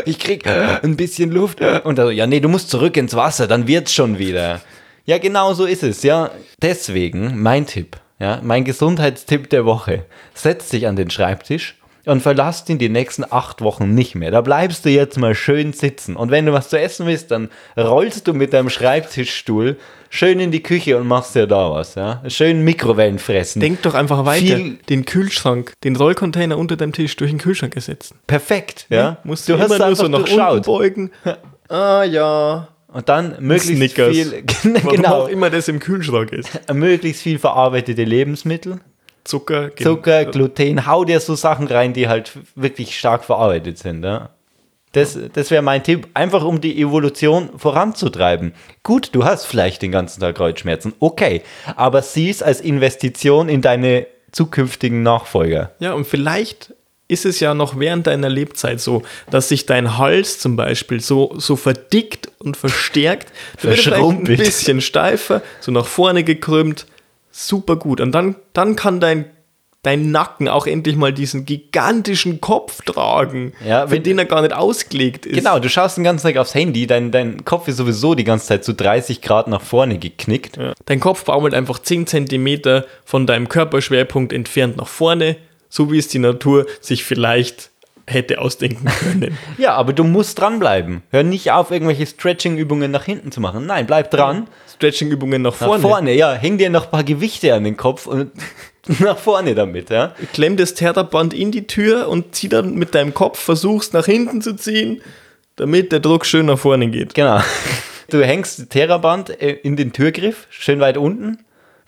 [0.04, 1.60] ich krieg ein bisschen Luft.
[1.60, 4.60] Und dann so, ja, nee, du musst zurück ins Wasser, dann wird's schon wieder.
[5.04, 6.30] Ja, genau so ist es, ja.
[6.60, 10.04] Deswegen mein Tipp, ja, mein Gesundheitstipp der Woche.
[10.34, 11.75] Setz dich an den Schreibtisch
[12.06, 14.30] und verlass ihn die nächsten acht Wochen nicht mehr.
[14.30, 16.16] Da bleibst du jetzt mal schön sitzen.
[16.16, 19.76] Und wenn du was zu essen willst, dann rollst du mit deinem Schreibtischstuhl
[20.08, 22.22] schön in die Küche und machst dir da was, ja.
[22.28, 23.60] Schön Mikrowellen fressen.
[23.60, 24.56] Denk doch einfach weiter.
[24.56, 28.18] Viel- den Kühlschrank, den Rollcontainer unter deinem Tisch durch den Kühlschrank ersetzen.
[28.26, 29.18] Perfekt, ja.
[29.24, 31.10] Musst du, immer nur so nach unten beugen.
[31.68, 32.68] Ah ja.
[32.92, 34.14] Und dann möglichst Snickers.
[34.16, 34.44] viel,
[34.82, 36.48] Warum genau, auch immer das im Kühlschrank ist.
[36.72, 38.80] möglichst viel verarbeitete Lebensmittel,
[39.26, 39.70] Zucker.
[39.70, 44.02] gen- Zucker, Gluten, hau dir so Sachen rein, die halt wirklich stark verarbeitet sind.
[44.04, 44.30] Ja?
[44.92, 48.54] Das, das wäre mein Tipp, einfach um die Evolution voranzutreiben.
[48.82, 51.42] Gut, du hast vielleicht den ganzen Tag Kreuzschmerzen, okay,
[51.76, 55.72] aber sieh es als Investition in deine zukünftigen Nachfolger.
[55.80, 56.72] Ja, und vielleicht
[57.08, 61.34] ist es ja noch während deiner Lebzeit so, dass sich dein Hals zum Beispiel so,
[61.36, 66.86] so verdickt und verstärkt, vielleicht ein bisschen steifer, so nach vorne gekrümmt,
[67.36, 68.00] super gut.
[68.00, 69.26] Und dann, dann kann dein,
[69.82, 74.42] dein Nacken auch endlich mal diesen gigantischen Kopf tragen, Ja, für wenn- den er gar
[74.42, 75.36] nicht ausgelegt ist.
[75.36, 78.46] Genau, du schaust den ganzen Tag aufs Handy, dein, dein Kopf ist sowieso die ganze
[78.46, 80.56] Zeit zu 30 Grad nach vorne geknickt.
[80.56, 80.72] Ja.
[80.86, 85.36] Dein Kopf baumelt einfach 10 cm von deinem Körperschwerpunkt entfernt nach vorne,
[85.68, 87.70] so wie es die Natur sich vielleicht
[88.06, 89.36] hätte ausdenken können.
[89.58, 91.02] Ja, aber du musst dranbleiben.
[91.10, 93.66] Hör nicht auf, irgendwelche Stretching-Übungen nach hinten zu machen.
[93.66, 94.46] Nein, bleib dran.
[94.74, 95.82] Stretching-Übungen nach Nach vorne.
[95.82, 96.14] vorne.
[96.14, 96.32] ja.
[96.34, 98.30] Häng dir noch ein paar Gewichte an den Kopf und
[99.00, 100.14] nach vorne damit, ja.
[100.32, 104.40] Klemm das Terraband in die Tür und zieh dann mit deinem Kopf, versuchst nach hinten
[104.42, 105.02] zu ziehen,
[105.56, 107.14] damit der Druck schön nach vorne geht.
[107.14, 107.40] Genau.
[108.08, 111.38] Du hängst das Terraband äh, in den Türgriff, schön weit unten.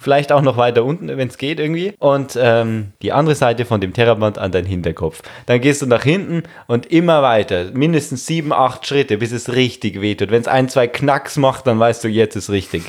[0.00, 1.92] Vielleicht auch noch weiter unten, wenn es geht irgendwie.
[1.98, 5.22] Und ähm, die andere Seite von dem Terraband an deinen Hinterkopf.
[5.46, 7.72] Dann gehst du nach hinten und immer weiter.
[7.72, 10.30] Mindestens sieben, acht Schritte, bis es richtig wehtut.
[10.30, 12.84] Wenn es ein, zwei Knacks macht, dann weißt du, jetzt ist richtig.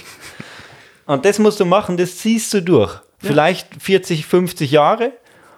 [1.08, 3.00] Und das musst du machen, das ziehst du durch.
[3.18, 5.12] Vielleicht 40, 50 Jahre.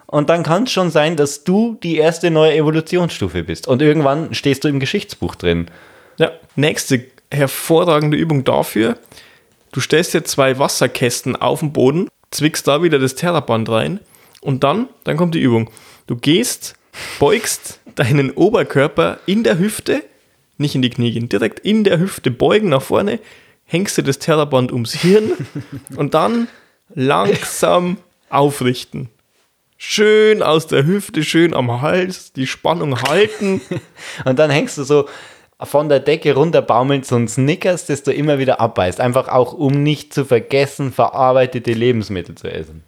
[0.08, 3.68] Und dann kann es schon sein, dass du die erste neue Evolutionsstufe bist.
[3.68, 5.68] Und irgendwann stehst du im Geschichtsbuch drin.
[6.18, 8.98] Ja, nächste hervorragende Übung dafür.
[9.72, 14.00] Du stellst dir zwei Wasserkästen auf den Boden, zwickst da wieder das Terraband rein
[14.42, 15.70] und dann, dann kommt die Übung.
[16.08, 16.76] Du gehst,
[17.20, 20.04] beugst deinen Oberkörper in der Hüfte,
[20.58, 23.20] nicht in die Knie gehen, direkt in der Hüfte beugen nach vorne,
[23.66, 25.32] hängst du das Terraband ums Hirn
[25.96, 26.50] und dann
[26.94, 27.98] langsam
[28.30, 29.10] aufrichten.
[29.78, 33.62] Schön aus der Hüfte, schön am Hals, die Spannung halten.
[34.26, 35.10] Und dann hängst du so
[35.64, 39.00] von der Decke runter baumelnd so ein Snickers, das du immer wieder abbeißt.
[39.00, 42.84] Einfach auch, um nicht zu vergessen, verarbeitete Lebensmittel zu essen.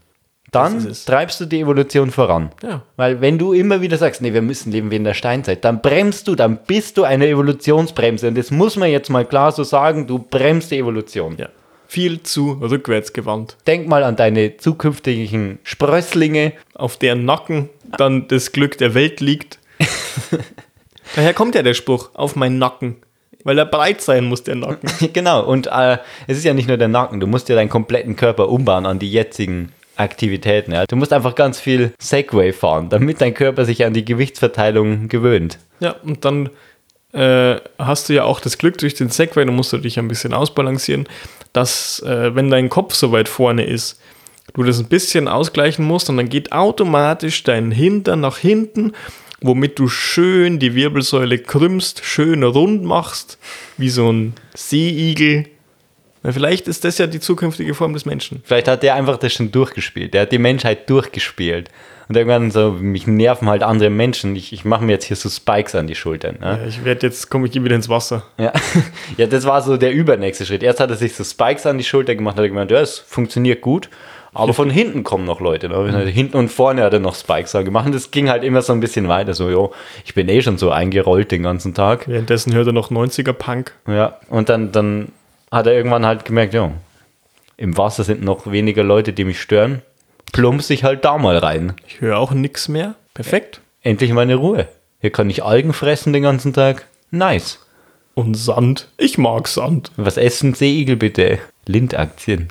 [0.53, 2.51] Dann treibst du die Evolution voran.
[2.61, 2.83] Ja.
[2.95, 5.81] Weil wenn du immer wieder sagst, nee, wir müssen leben wie in der Steinzeit, dann
[5.81, 8.27] bremst du, dann bist du eine Evolutionsbremse.
[8.27, 11.37] Und das muss man jetzt mal klar so sagen, du bremst die Evolution.
[11.37, 11.49] Ja.
[11.87, 13.57] Viel zu rückwärts gewandt.
[13.65, 16.53] Denk mal an deine zukünftigen Sprösslinge.
[16.75, 19.59] auf deren Nacken dann das Glück der Welt liegt.
[21.15, 22.97] Daher kommt ja der Spruch, auf meinen Nacken.
[23.43, 24.89] Weil er breit sein muss, der Nacken.
[25.13, 28.15] genau, und äh, es ist ja nicht nur der Nacken, du musst ja deinen kompletten
[28.15, 30.71] Körper umbauen an die jetzigen Aktivitäten.
[30.71, 30.85] Ja?
[30.85, 35.59] Du musst einfach ganz viel Segway fahren, damit dein Körper sich an die Gewichtsverteilung gewöhnt.
[35.79, 36.49] Ja, und dann
[37.11, 40.07] äh, hast du ja auch das Glück durch den Segway, da musst du dich ein
[40.07, 41.07] bisschen ausbalancieren,
[41.51, 43.99] dass, äh, wenn dein Kopf so weit vorne ist,
[44.53, 48.93] du das ein bisschen ausgleichen musst und dann geht automatisch dein Hintern nach hinten,
[49.43, 53.37] womit du schön die Wirbelsäule krümmst, schön rund machst,
[53.77, 55.45] wie so ein Seeigel.
[56.23, 58.41] Na, vielleicht ist das ja die zukünftige Form des Menschen.
[58.45, 60.13] Vielleicht hat der einfach das schon durchgespielt.
[60.13, 61.69] Der hat die Menschheit durchgespielt.
[62.07, 64.35] Und irgendwann so, mich nerven halt andere Menschen.
[64.35, 66.37] Ich, ich mache mir jetzt hier so Spikes an die Schultern.
[66.41, 66.57] Ja?
[66.57, 68.23] Ja, ich werde jetzt, komme ich wieder ins Wasser.
[68.37, 68.53] Ja.
[69.17, 70.63] ja, das war so der übernächste Schritt.
[70.63, 72.99] Erst hat er sich so Spikes an die Schulter gemacht, hat er gemeint, ja, es
[72.99, 73.89] funktioniert gut.
[74.33, 75.69] Aber von hinten kommen noch Leute.
[75.69, 76.05] Ne?
[76.05, 77.85] Hinten und vorne hat er noch Spikes gemacht.
[77.85, 79.33] Und das ging halt immer so ein bisschen weiter.
[79.33, 79.73] So, jo,
[80.05, 82.07] ich bin eh schon so eingerollt den ganzen Tag.
[82.07, 83.73] Währenddessen hört er noch 90er Punk.
[83.87, 85.09] Ja, und dann, dann
[85.53, 86.71] hat er irgendwann halt gemerkt, ja,
[87.57, 89.81] im Wasser sind noch weniger Leute, die mich stören.
[90.31, 91.73] Plumpst ich halt da mal rein.
[91.87, 92.95] Ich höre auch nichts mehr.
[93.13, 93.61] Perfekt.
[93.81, 94.67] Endlich meine Ruhe.
[94.99, 96.87] Hier kann ich Algen fressen den ganzen Tag.
[97.11, 97.59] Nice.
[98.15, 98.87] Und Sand.
[98.97, 99.91] Ich mag Sand.
[99.95, 101.39] Was essen Seeigel bitte?
[101.65, 102.47] Lindaktien.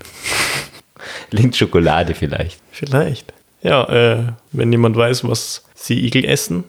[1.31, 2.61] Lindschokolade vielleicht.
[2.71, 3.33] Vielleicht.
[3.63, 6.65] Ja, äh, wenn jemand weiß, was Seeigel essen,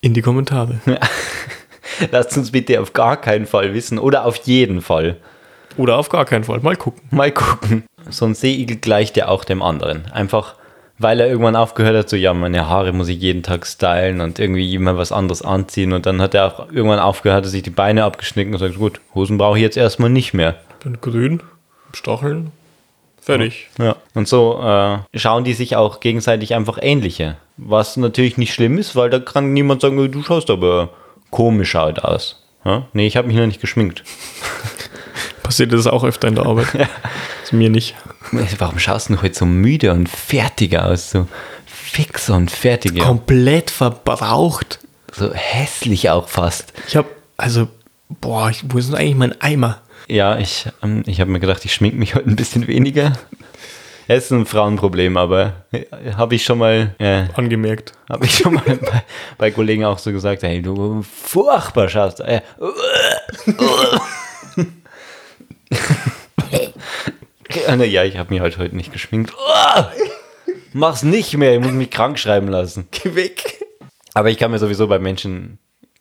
[0.00, 0.80] in die Kommentare.
[2.10, 5.16] Lasst uns bitte auf gar keinen Fall wissen oder auf jeden Fall.
[5.78, 6.60] Oder auf gar keinen Fall.
[6.60, 7.02] Mal gucken.
[7.10, 7.84] Mal gucken.
[8.10, 10.10] So ein Seeigel gleicht ja auch dem anderen.
[10.10, 10.56] Einfach,
[10.98, 14.38] weil er irgendwann aufgehört hat, so, ja, meine Haare muss ich jeden Tag stylen und
[14.38, 15.92] irgendwie immer was anderes anziehen.
[15.92, 19.00] Und dann hat er auch irgendwann aufgehört, hat sich die Beine abgeschnitten und sagt, gut,
[19.14, 20.56] Hosen brauche ich jetzt erstmal nicht mehr.
[20.82, 21.42] Bin grün,
[21.94, 22.50] Stacheln,
[23.20, 23.68] fertig.
[23.78, 23.96] Ja.
[24.14, 27.36] Und so äh, schauen die sich auch gegenseitig einfach ähnliche.
[27.56, 30.90] Was natürlich nicht schlimm ist, weil da kann niemand sagen, du schaust aber
[31.30, 32.44] komisch halt aus.
[32.64, 32.88] Ja?
[32.92, 34.02] Nee, ich habe mich noch nicht geschminkt.
[35.48, 36.66] Passiert das auch öfter in der Arbeit.
[37.42, 37.94] Ist mir nicht.
[38.58, 41.12] Warum schaust du heute so müde und fertig aus?
[41.12, 41.26] So
[41.64, 42.92] fix und fertig.
[42.94, 43.04] Ja.
[43.04, 44.78] Komplett verbraucht.
[45.10, 46.74] So hässlich auch fast.
[46.86, 47.08] Ich habe,
[47.38, 47.66] also,
[48.20, 49.80] boah, ich, wo ist denn eigentlich mein Eimer?
[50.06, 53.14] Ja, ich, ähm, ich habe mir gedacht, ich schmink mich heute ein bisschen weniger.
[54.06, 55.64] Es ist ein Frauenproblem, aber
[56.14, 57.94] habe ich schon mal, äh, Angemerkt.
[58.10, 59.02] habe ich schon mal bei,
[59.38, 62.20] bei Kollegen auch so gesagt, hey, du furchtbar schaust.
[62.20, 62.42] Äh,
[67.66, 69.32] ja, ich habe mich halt heute nicht geschminkt.
[70.72, 72.88] Mach's nicht mehr, ich muss mich krank schreiben lassen.
[72.90, 73.64] Geh weg.
[74.14, 75.58] Aber ich kann mir sowieso bei Menschen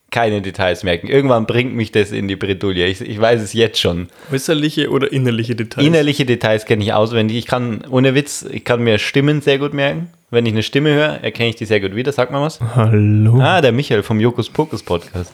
[0.09, 1.07] keine Details merken.
[1.07, 2.87] Irgendwann bringt mich das in die Bredouille.
[2.87, 4.07] Ich, ich weiß es jetzt schon.
[4.31, 5.85] Äußerliche oder innerliche Details?
[5.85, 7.37] Innerliche Details kenne ich auswendig.
[7.37, 10.09] Ich kann, ohne Witz, ich kann mir Stimmen sehr gut merken.
[10.29, 12.11] Wenn ich eine Stimme höre, erkenne ich die sehr gut wieder.
[12.11, 12.59] Sag mal was.
[12.75, 13.39] Hallo.
[13.41, 15.33] Ah, der Michael vom Jokus Pokus Podcast.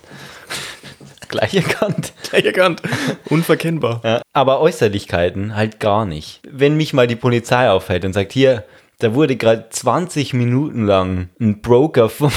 [1.33, 2.13] Gleich erkannt.
[2.29, 2.83] Gleich erkannt.
[3.27, 4.01] Unverkennbar.
[4.03, 6.41] Ja, aber Äußerlichkeiten halt gar nicht.
[6.47, 8.65] Wenn mich mal die Polizei auffällt und sagt, hier,
[8.99, 12.31] da wurde gerade 20 Minuten lang ein Broker vom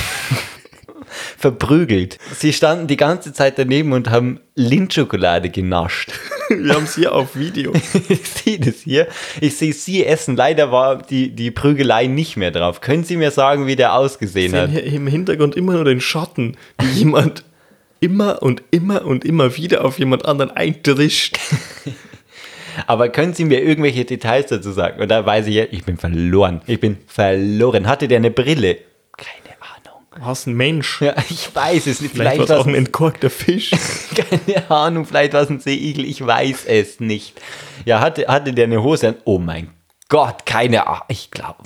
[1.36, 2.18] verprügelt.
[2.34, 6.12] Sie standen die ganze Zeit daneben und haben Lindschokolade genascht.
[6.48, 7.72] Wir haben es hier auf Video.
[8.08, 9.08] ich sehe das hier.
[9.42, 10.36] Ich sehe sie essen.
[10.36, 12.80] Leider war die, die Prügelei nicht mehr drauf.
[12.80, 14.72] Können Sie mir sagen, wie der ausgesehen hat?
[14.72, 17.44] im Hintergrund immer nur den Schatten, wie jemand
[18.00, 21.38] immer und immer und immer wieder auf jemand anderen eindrischt.
[22.86, 25.00] Aber können Sie mir irgendwelche Details dazu sagen?
[25.00, 26.60] Und da weiß ich ja, ich bin verloren.
[26.66, 27.86] Ich bin verloren.
[27.86, 28.78] Hatte der eine Brille?
[29.16, 30.02] Keine Ahnung.
[30.18, 31.00] Was ein Mensch.
[31.00, 32.12] Ja, ich weiß es nicht.
[32.12, 33.70] Vielleicht, Vielleicht, war es auch ein entkorkter Fisch.
[34.14, 37.40] Keine Ahnung, vielleicht war es ein Seeigel, ich weiß es nicht.
[37.84, 39.14] Ja, hatte, hatte der eine Hose an?
[39.24, 39.70] Oh mein
[40.08, 41.02] Gott, keine Ahnung.
[41.08, 41.58] Ich glaube,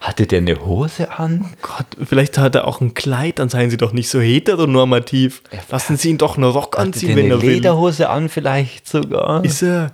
[0.00, 1.52] hatte der eine Hose an?
[1.60, 5.42] Gott, vielleicht hat er auch ein Kleid, dann seien sie doch nicht so heteronormativ.
[5.70, 7.50] Lassen Sie ihn doch einen Rock Hatte anziehen, der wenn eine er will.
[7.50, 9.44] Lederhose an vielleicht sogar?
[9.44, 9.92] Ist er.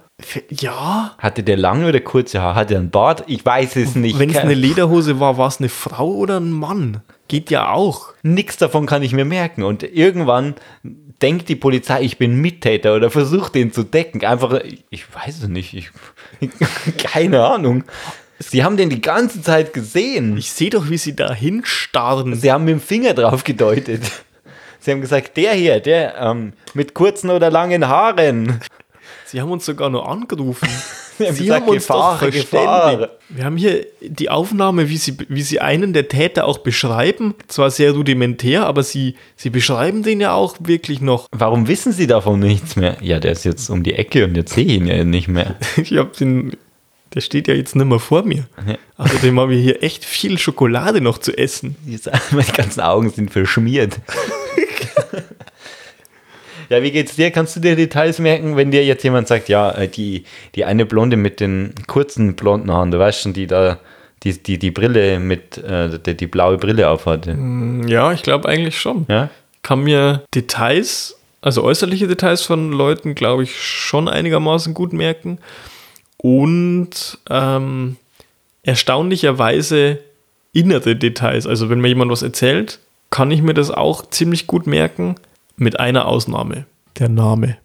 [0.51, 1.15] Ja.
[1.19, 2.57] Hatte der lange oder kurze Haare?
[2.57, 3.25] Hatte er einen Bart?
[3.29, 4.19] Ich weiß es nicht.
[4.19, 7.03] Wenn es eine Lederhose war, war es eine Frau oder ein Mann?
[7.29, 8.15] Geht ja auch.
[8.23, 9.63] Nichts davon kann ich mir merken.
[9.63, 10.57] Und irgendwann
[11.23, 14.25] denkt die Polizei, ich bin Mittäter oder versucht den zu decken.
[14.25, 15.75] Einfach, ich weiß es nicht.
[15.75, 15.91] Ich,
[16.99, 17.85] keine Ahnung.
[18.41, 20.37] Sie haben den die ganze Zeit gesehen.
[20.37, 22.35] Ich sehe doch, wie sie da hinstarren.
[22.35, 24.03] Sie haben mit dem Finger drauf gedeutet.
[24.81, 28.61] Sie haben gesagt, der hier, der ähm, mit kurzen oder langen Haaren.
[29.31, 30.69] Sie haben uns sogar nur angerufen.
[31.19, 32.31] Sie haben Sie gesagt, haben uns Gefahr, doch.
[32.31, 33.09] Gefahr.
[33.29, 37.35] Wir haben hier die Aufnahme, wie sie, wie sie einen der Täter auch beschreiben.
[37.49, 41.27] Zwar sehr rudimentär, aber sie, sie beschreiben den ja auch wirklich noch.
[41.33, 42.97] Warum wissen Sie davon nichts mehr?
[43.01, 45.57] Ja, der ist jetzt um die Ecke und jetzt sehe ich ihn ja nicht mehr.
[45.77, 46.57] Ich hab den,
[47.15, 48.47] der steht ja jetzt nicht mehr vor mir.
[48.97, 51.77] Außerdem haben wir hier echt viel Schokolade noch zu essen.
[52.31, 53.99] Meine ganzen Augen sind verschmiert.
[56.69, 57.31] Ja, wie geht's dir?
[57.31, 60.87] Kannst du dir Details merken, wenn dir jetzt jemand sagt, ja, äh, die, die eine
[60.87, 63.79] Blonde mit den kurzen blonden Haaren, du weißt schon, die da,
[64.23, 67.37] die, die, die Brille mit, äh, die, die blaue Brille aufhatte.
[67.87, 69.07] Ja, ich glaube eigentlich schon.
[69.09, 69.31] Ja?
[69.63, 75.39] Kann mir Details, also äußerliche Details von Leuten, glaube ich, schon einigermaßen gut merken.
[76.17, 77.97] Und ähm,
[78.63, 80.01] erstaunlicherweise
[80.53, 81.47] innere Details.
[81.47, 85.15] Also wenn mir jemand was erzählt, kann ich mir das auch ziemlich gut merken,
[85.59, 86.67] mit einer Ausnahme.
[86.99, 87.59] Der Name.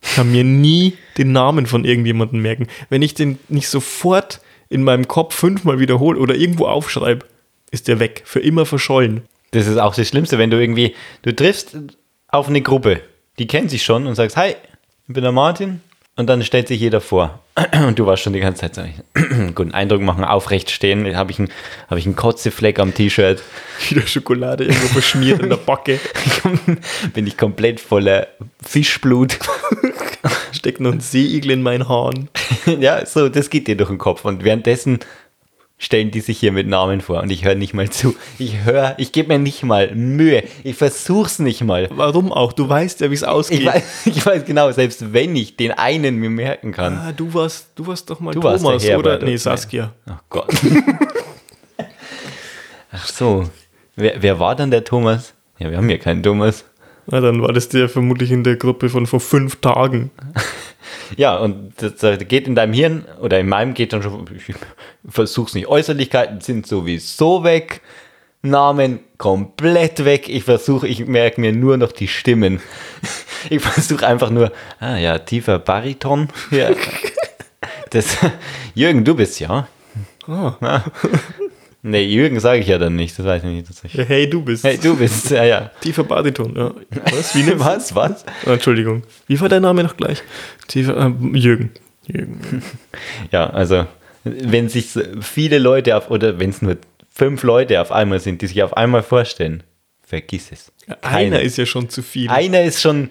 [0.00, 2.66] Ich kann mir nie den Namen von irgendjemandem merken.
[2.88, 7.26] Wenn ich den nicht sofort in meinem Kopf fünfmal wiederhole oder irgendwo aufschreibe,
[7.70, 9.22] ist der weg, für immer verschollen.
[9.52, 11.76] Das ist auch das Schlimmste, wenn du irgendwie, du triffst
[12.28, 13.00] auf eine Gruppe,
[13.38, 14.54] die kennt sich schon und sagst, hi,
[15.06, 15.80] ich bin der Martin.
[16.14, 17.40] Und dann stellt sich jeder vor.
[17.86, 18.82] Und du warst schon die ganze Zeit so,
[19.54, 21.16] guten Eindruck machen, aufrecht stehen.
[21.16, 21.48] Habe ich, einen-
[21.88, 23.42] hab ich einen Kotzefleck am T-Shirt.
[23.88, 25.98] Wieder Schokolade irgendwo verschmiert in der Backe.
[27.14, 28.26] Bin ich komplett voller
[28.62, 29.38] Fischblut.
[30.52, 32.28] Steckt noch ein Seeigel in meinen Haaren.
[32.78, 34.24] ja, so, das geht dir durch den Kopf.
[34.26, 34.98] Und währenddessen
[35.82, 37.22] stellen die sich hier mit Namen vor.
[37.22, 38.14] Und ich höre nicht mal zu.
[38.38, 40.44] Ich höre, ich gebe mir nicht mal Mühe.
[40.62, 41.88] Ich versuch's nicht mal.
[41.90, 42.52] Warum auch?
[42.52, 43.60] Du weißt ja, wie es ausgeht.
[43.60, 46.96] Ich weiß, ich weiß genau, selbst wenn ich den einen mir merken kann.
[46.96, 49.10] ah, du warst, du warst doch mal Du Thomas, der oder?
[49.10, 49.36] Herbert, Nee?
[49.36, 49.92] Saskia.
[50.06, 50.52] Ach Gott.
[52.92, 53.50] Ach so.
[53.96, 55.34] Wer, wer war dann der Thomas?
[55.58, 56.64] Ja, wir haben hier keinen Thomas.
[57.06, 60.10] Na, dann war das der vermutlich in der Gruppe von vor fünf Tagen.
[61.16, 64.54] Ja, und das, geht in deinem Hirn oder in meinem geht dann schon, ich
[65.08, 65.66] versuch's nicht.
[65.66, 67.80] Äußerlichkeiten sind sowieso weg.
[68.42, 70.28] Namen komplett weg.
[70.28, 72.60] Ich versuche, ich merke mir nur noch die Stimmen.
[73.50, 76.28] Ich versuche einfach nur, ah ja, tiefer Bariton.
[76.50, 76.70] Ja.
[77.90, 78.16] Das,
[78.74, 79.68] Jürgen, du bist ja.
[80.26, 80.82] Ah.
[81.84, 83.94] Nee, Jürgen sage ich ja dann nicht, das weiß ich nicht.
[83.94, 84.62] Ja, hey, du bist.
[84.62, 85.70] Hey, du bist, ja, ja.
[85.80, 86.54] Tiefer Bariton.
[86.54, 86.72] Ja.
[87.12, 87.34] Was?
[87.34, 88.24] Wie nennt Was, was?
[88.46, 89.02] Entschuldigung.
[89.26, 90.22] Wie war dein Name noch gleich?
[90.68, 91.70] Tiefer, äh, Jürgen.
[92.06, 92.62] Jürgen.
[93.32, 93.86] Ja, also,
[94.22, 94.90] wenn sich
[95.20, 96.76] viele Leute auf, oder wenn es nur
[97.10, 99.64] fünf Leute auf einmal sind, die sich auf einmal vorstellen,
[100.02, 100.70] vergiss es.
[101.02, 102.28] Einer ist ja schon zu viel.
[102.28, 103.10] Einer ist schon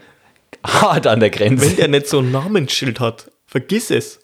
[0.66, 1.66] hart an der Grenze.
[1.66, 4.21] Wenn der nicht so ein Namensschild hat, vergiss es.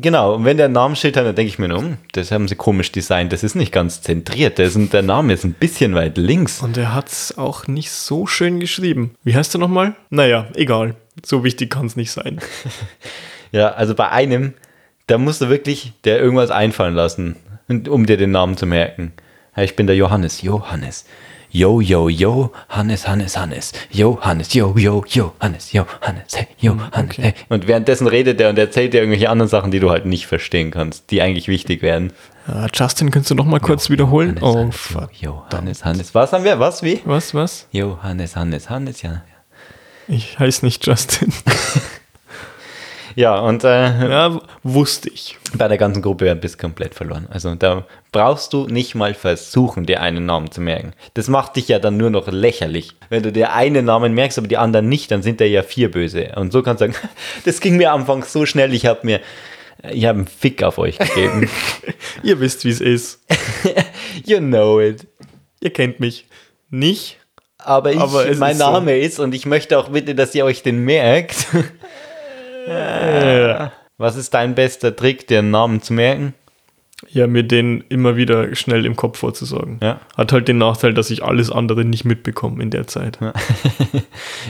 [0.00, 2.56] Genau, und wenn der Namensschild hat, dann denke ich mir, nur, hm, das haben sie
[2.56, 6.16] komisch designt, das ist nicht ganz zentriert, das ist, der Name ist ein bisschen weit
[6.16, 6.62] links.
[6.62, 9.14] Und er hat es auch nicht so schön geschrieben.
[9.24, 9.94] Wie heißt er nochmal?
[10.10, 10.94] Naja, egal.
[11.24, 12.40] So wichtig kann es nicht sein.
[13.50, 14.54] Ja, also bei einem,
[15.06, 17.36] da musst du wirklich der irgendwas einfallen lassen,
[17.88, 19.12] um dir den Namen zu merken.
[19.56, 21.06] Ja, ich bin der Johannes, Johannes.
[21.50, 23.72] Yo, yo, yo, Hannes, Hannes, Hannes.
[23.90, 27.22] Yo, Hannes, yo, yo, yo, Hannes, yo, Hannes, hey, yo, Hannes, okay.
[27.22, 27.34] hey.
[27.48, 30.70] Und währenddessen redet er und erzählt dir irgendwelche anderen Sachen, die du halt nicht verstehen
[30.70, 32.12] kannst, die eigentlich wichtig wären.
[32.46, 34.38] Äh, Justin, kannst du noch mal kurz wiederholen?
[34.42, 35.10] Hannes, oh, fuck.
[35.14, 36.14] yo, yo, Hannes, Hannes.
[36.14, 36.60] Was haben wir?
[36.60, 37.00] Was, wie?
[37.06, 37.66] Was, was?
[37.72, 39.22] Yo, Hannes, Hannes, Hannes, ja.
[40.06, 41.32] Ich heiße nicht Justin.
[43.18, 45.36] Ja, und äh, Ja, wusste ich.
[45.54, 47.26] bei der ganzen Gruppe bist du komplett verloren.
[47.28, 50.92] Also da brauchst du nicht mal versuchen, dir einen Namen zu merken.
[51.14, 52.94] Das macht dich ja dann nur noch lächerlich.
[53.08, 55.90] Wenn du dir einen Namen merkst, aber die anderen nicht, dann sind da ja vier
[55.90, 56.30] böse.
[56.36, 57.08] Und so kannst du sagen,
[57.44, 59.20] das ging mir anfangs so schnell, ich habe mir,
[59.90, 61.50] ich habe einen Fick auf euch gegeben.
[62.22, 63.20] Ihr wisst, wie es ist.
[64.26, 65.08] you know it.
[65.60, 66.28] Ihr kennt mich.
[66.70, 67.18] Nicht?
[67.58, 68.70] Aber, ich, Aber mein ist so.
[68.70, 71.48] Name ist und ich möchte auch bitte, dass ihr euch den merkt.
[72.66, 73.72] Ja.
[73.96, 76.34] Was ist dein bester Trick, dir einen Namen zu merken?
[77.10, 79.78] ja, mir den immer wieder schnell im Kopf vorzusagen.
[79.82, 80.00] Ja.
[80.16, 83.18] Hat halt den Nachteil, dass ich alles andere nicht mitbekomme in der Zeit.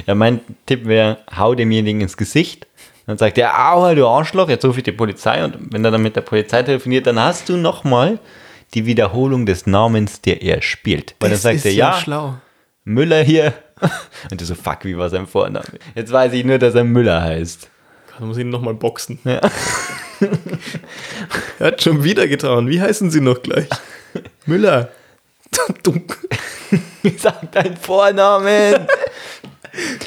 [0.07, 2.67] Ja, mein Tipp wäre, hau demjenigen ins Gesicht.
[3.07, 5.45] Dann sagt er, aua, du Arschloch, jetzt rufe ich die Polizei.
[5.45, 8.19] Und wenn er dann mit der Polizei telefoniert, dann hast du nochmal
[8.75, 11.15] die Wiederholung des Namens, der er spielt.
[11.21, 12.35] Weil dann sagt er, ja, schlau.
[12.85, 13.55] Müller hier.
[14.31, 15.65] Und du so, fuck, wie war sein Vorname?
[15.95, 17.71] Jetzt weiß ich nur, dass er Müller heißt.
[18.19, 19.19] Dann muss ich ihn nochmal boxen.
[19.25, 19.41] Ja.
[21.61, 22.69] Er hat schon wieder getan.
[22.69, 23.69] Wie heißen sie noch gleich?
[24.47, 24.91] Müller.
[25.83, 25.95] Du,
[27.17, 28.87] Sag deinen Vornamen.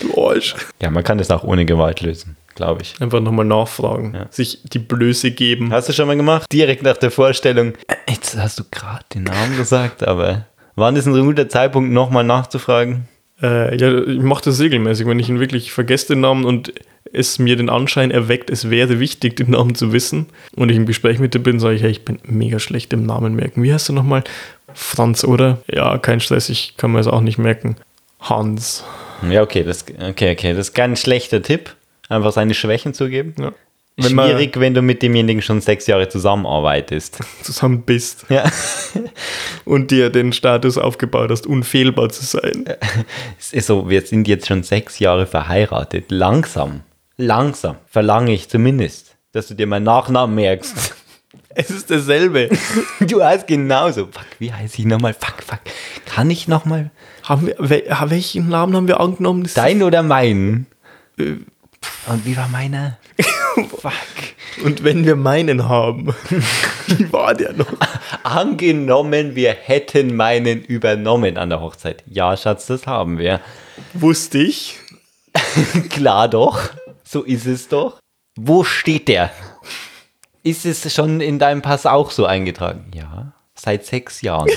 [0.02, 0.56] du Arsch.
[0.82, 2.96] Ja, man kann das auch ohne Gewalt lösen, glaube ich.
[3.02, 4.28] Einfach nochmal nachfragen.
[4.30, 5.74] Sich die Blöße geben.
[5.74, 6.46] Hast du schon mal gemacht?
[6.54, 7.74] Direkt nach der Vorstellung.
[8.08, 10.46] Jetzt hast du gerade den Namen gesagt, aber
[10.76, 13.08] wann ist ein guter Zeitpunkt, nochmal nachzufragen?
[13.42, 16.74] Äh, ja, ich mache das regelmäßig, wenn ich ihn wirklich vergesse, den Namen, und
[17.14, 20.86] es mir den Anschein erweckt, es wäre wichtig, den Namen zu wissen, und ich im
[20.86, 23.64] Gespräch mit dir bin, sage ich, hey, ich bin mega schlecht im Namen merken.
[23.64, 24.24] Wie heißt du nochmal?
[24.74, 25.60] Franz, oder?
[25.72, 27.76] Ja, kein Stress, ich kann mir das auch nicht merken.
[28.20, 28.84] Hans.
[29.30, 31.76] Ja, okay, das, okay, okay, das ist kein schlechter Tipp.
[32.10, 33.34] Einfach seine Schwächen zugeben.
[33.40, 33.54] Ja.
[34.04, 37.20] Wenn Schwierig, wenn du mit demjenigen schon sechs Jahre zusammenarbeitest.
[37.44, 38.50] zusammen bist Ja.
[39.66, 42.66] und dir den Status aufgebaut hast, unfehlbar zu sein.
[43.40, 46.06] So, wir sind jetzt schon sechs Jahre verheiratet.
[46.10, 46.82] Langsam,
[47.18, 50.96] langsam verlange ich zumindest, dass du dir meinen Nachnamen merkst.
[51.54, 52.50] Es ist dasselbe.
[53.02, 54.06] Du heißt genauso.
[54.06, 55.14] Fuck, wie heiße ich nochmal?
[55.14, 55.60] Fuck, fuck.
[56.06, 56.92] Kann ich nochmal
[57.24, 59.44] haben wir, wel, welchen Namen haben wir angenommen?
[59.44, 60.68] Das dein oder meinen?
[62.08, 62.98] Und wie war meiner?
[63.56, 63.94] Fuck.
[64.64, 66.08] Und wenn wir meinen haben,
[66.88, 67.72] wie war der noch?
[68.24, 72.04] Angenommen, wir hätten meinen übernommen an der Hochzeit.
[72.08, 73.40] Ja, Schatz, das haben wir.
[73.94, 74.80] Wusste ich.
[75.90, 76.60] Klar doch.
[77.04, 78.00] So ist es doch.
[78.36, 79.32] Wo steht der?
[80.44, 82.92] Ist es schon in deinem Pass auch so eingetragen?
[82.94, 84.50] Ja, seit sechs Jahren.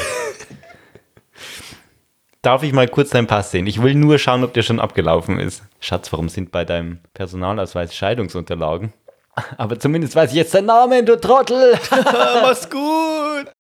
[2.45, 3.67] Darf ich mal kurz deinen Pass sehen?
[3.67, 5.63] Ich will nur schauen, ob der schon abgelaufen ist.
[5.81, 8.93] Schatz, warum sind bei deinem Personalausweis Scheidungsunterlagen?
[9.57, 11.79] Aber zumindest weiß ich jetzt deinen Namen, du Trottel.
[12.43, 13.51] Mach's gut.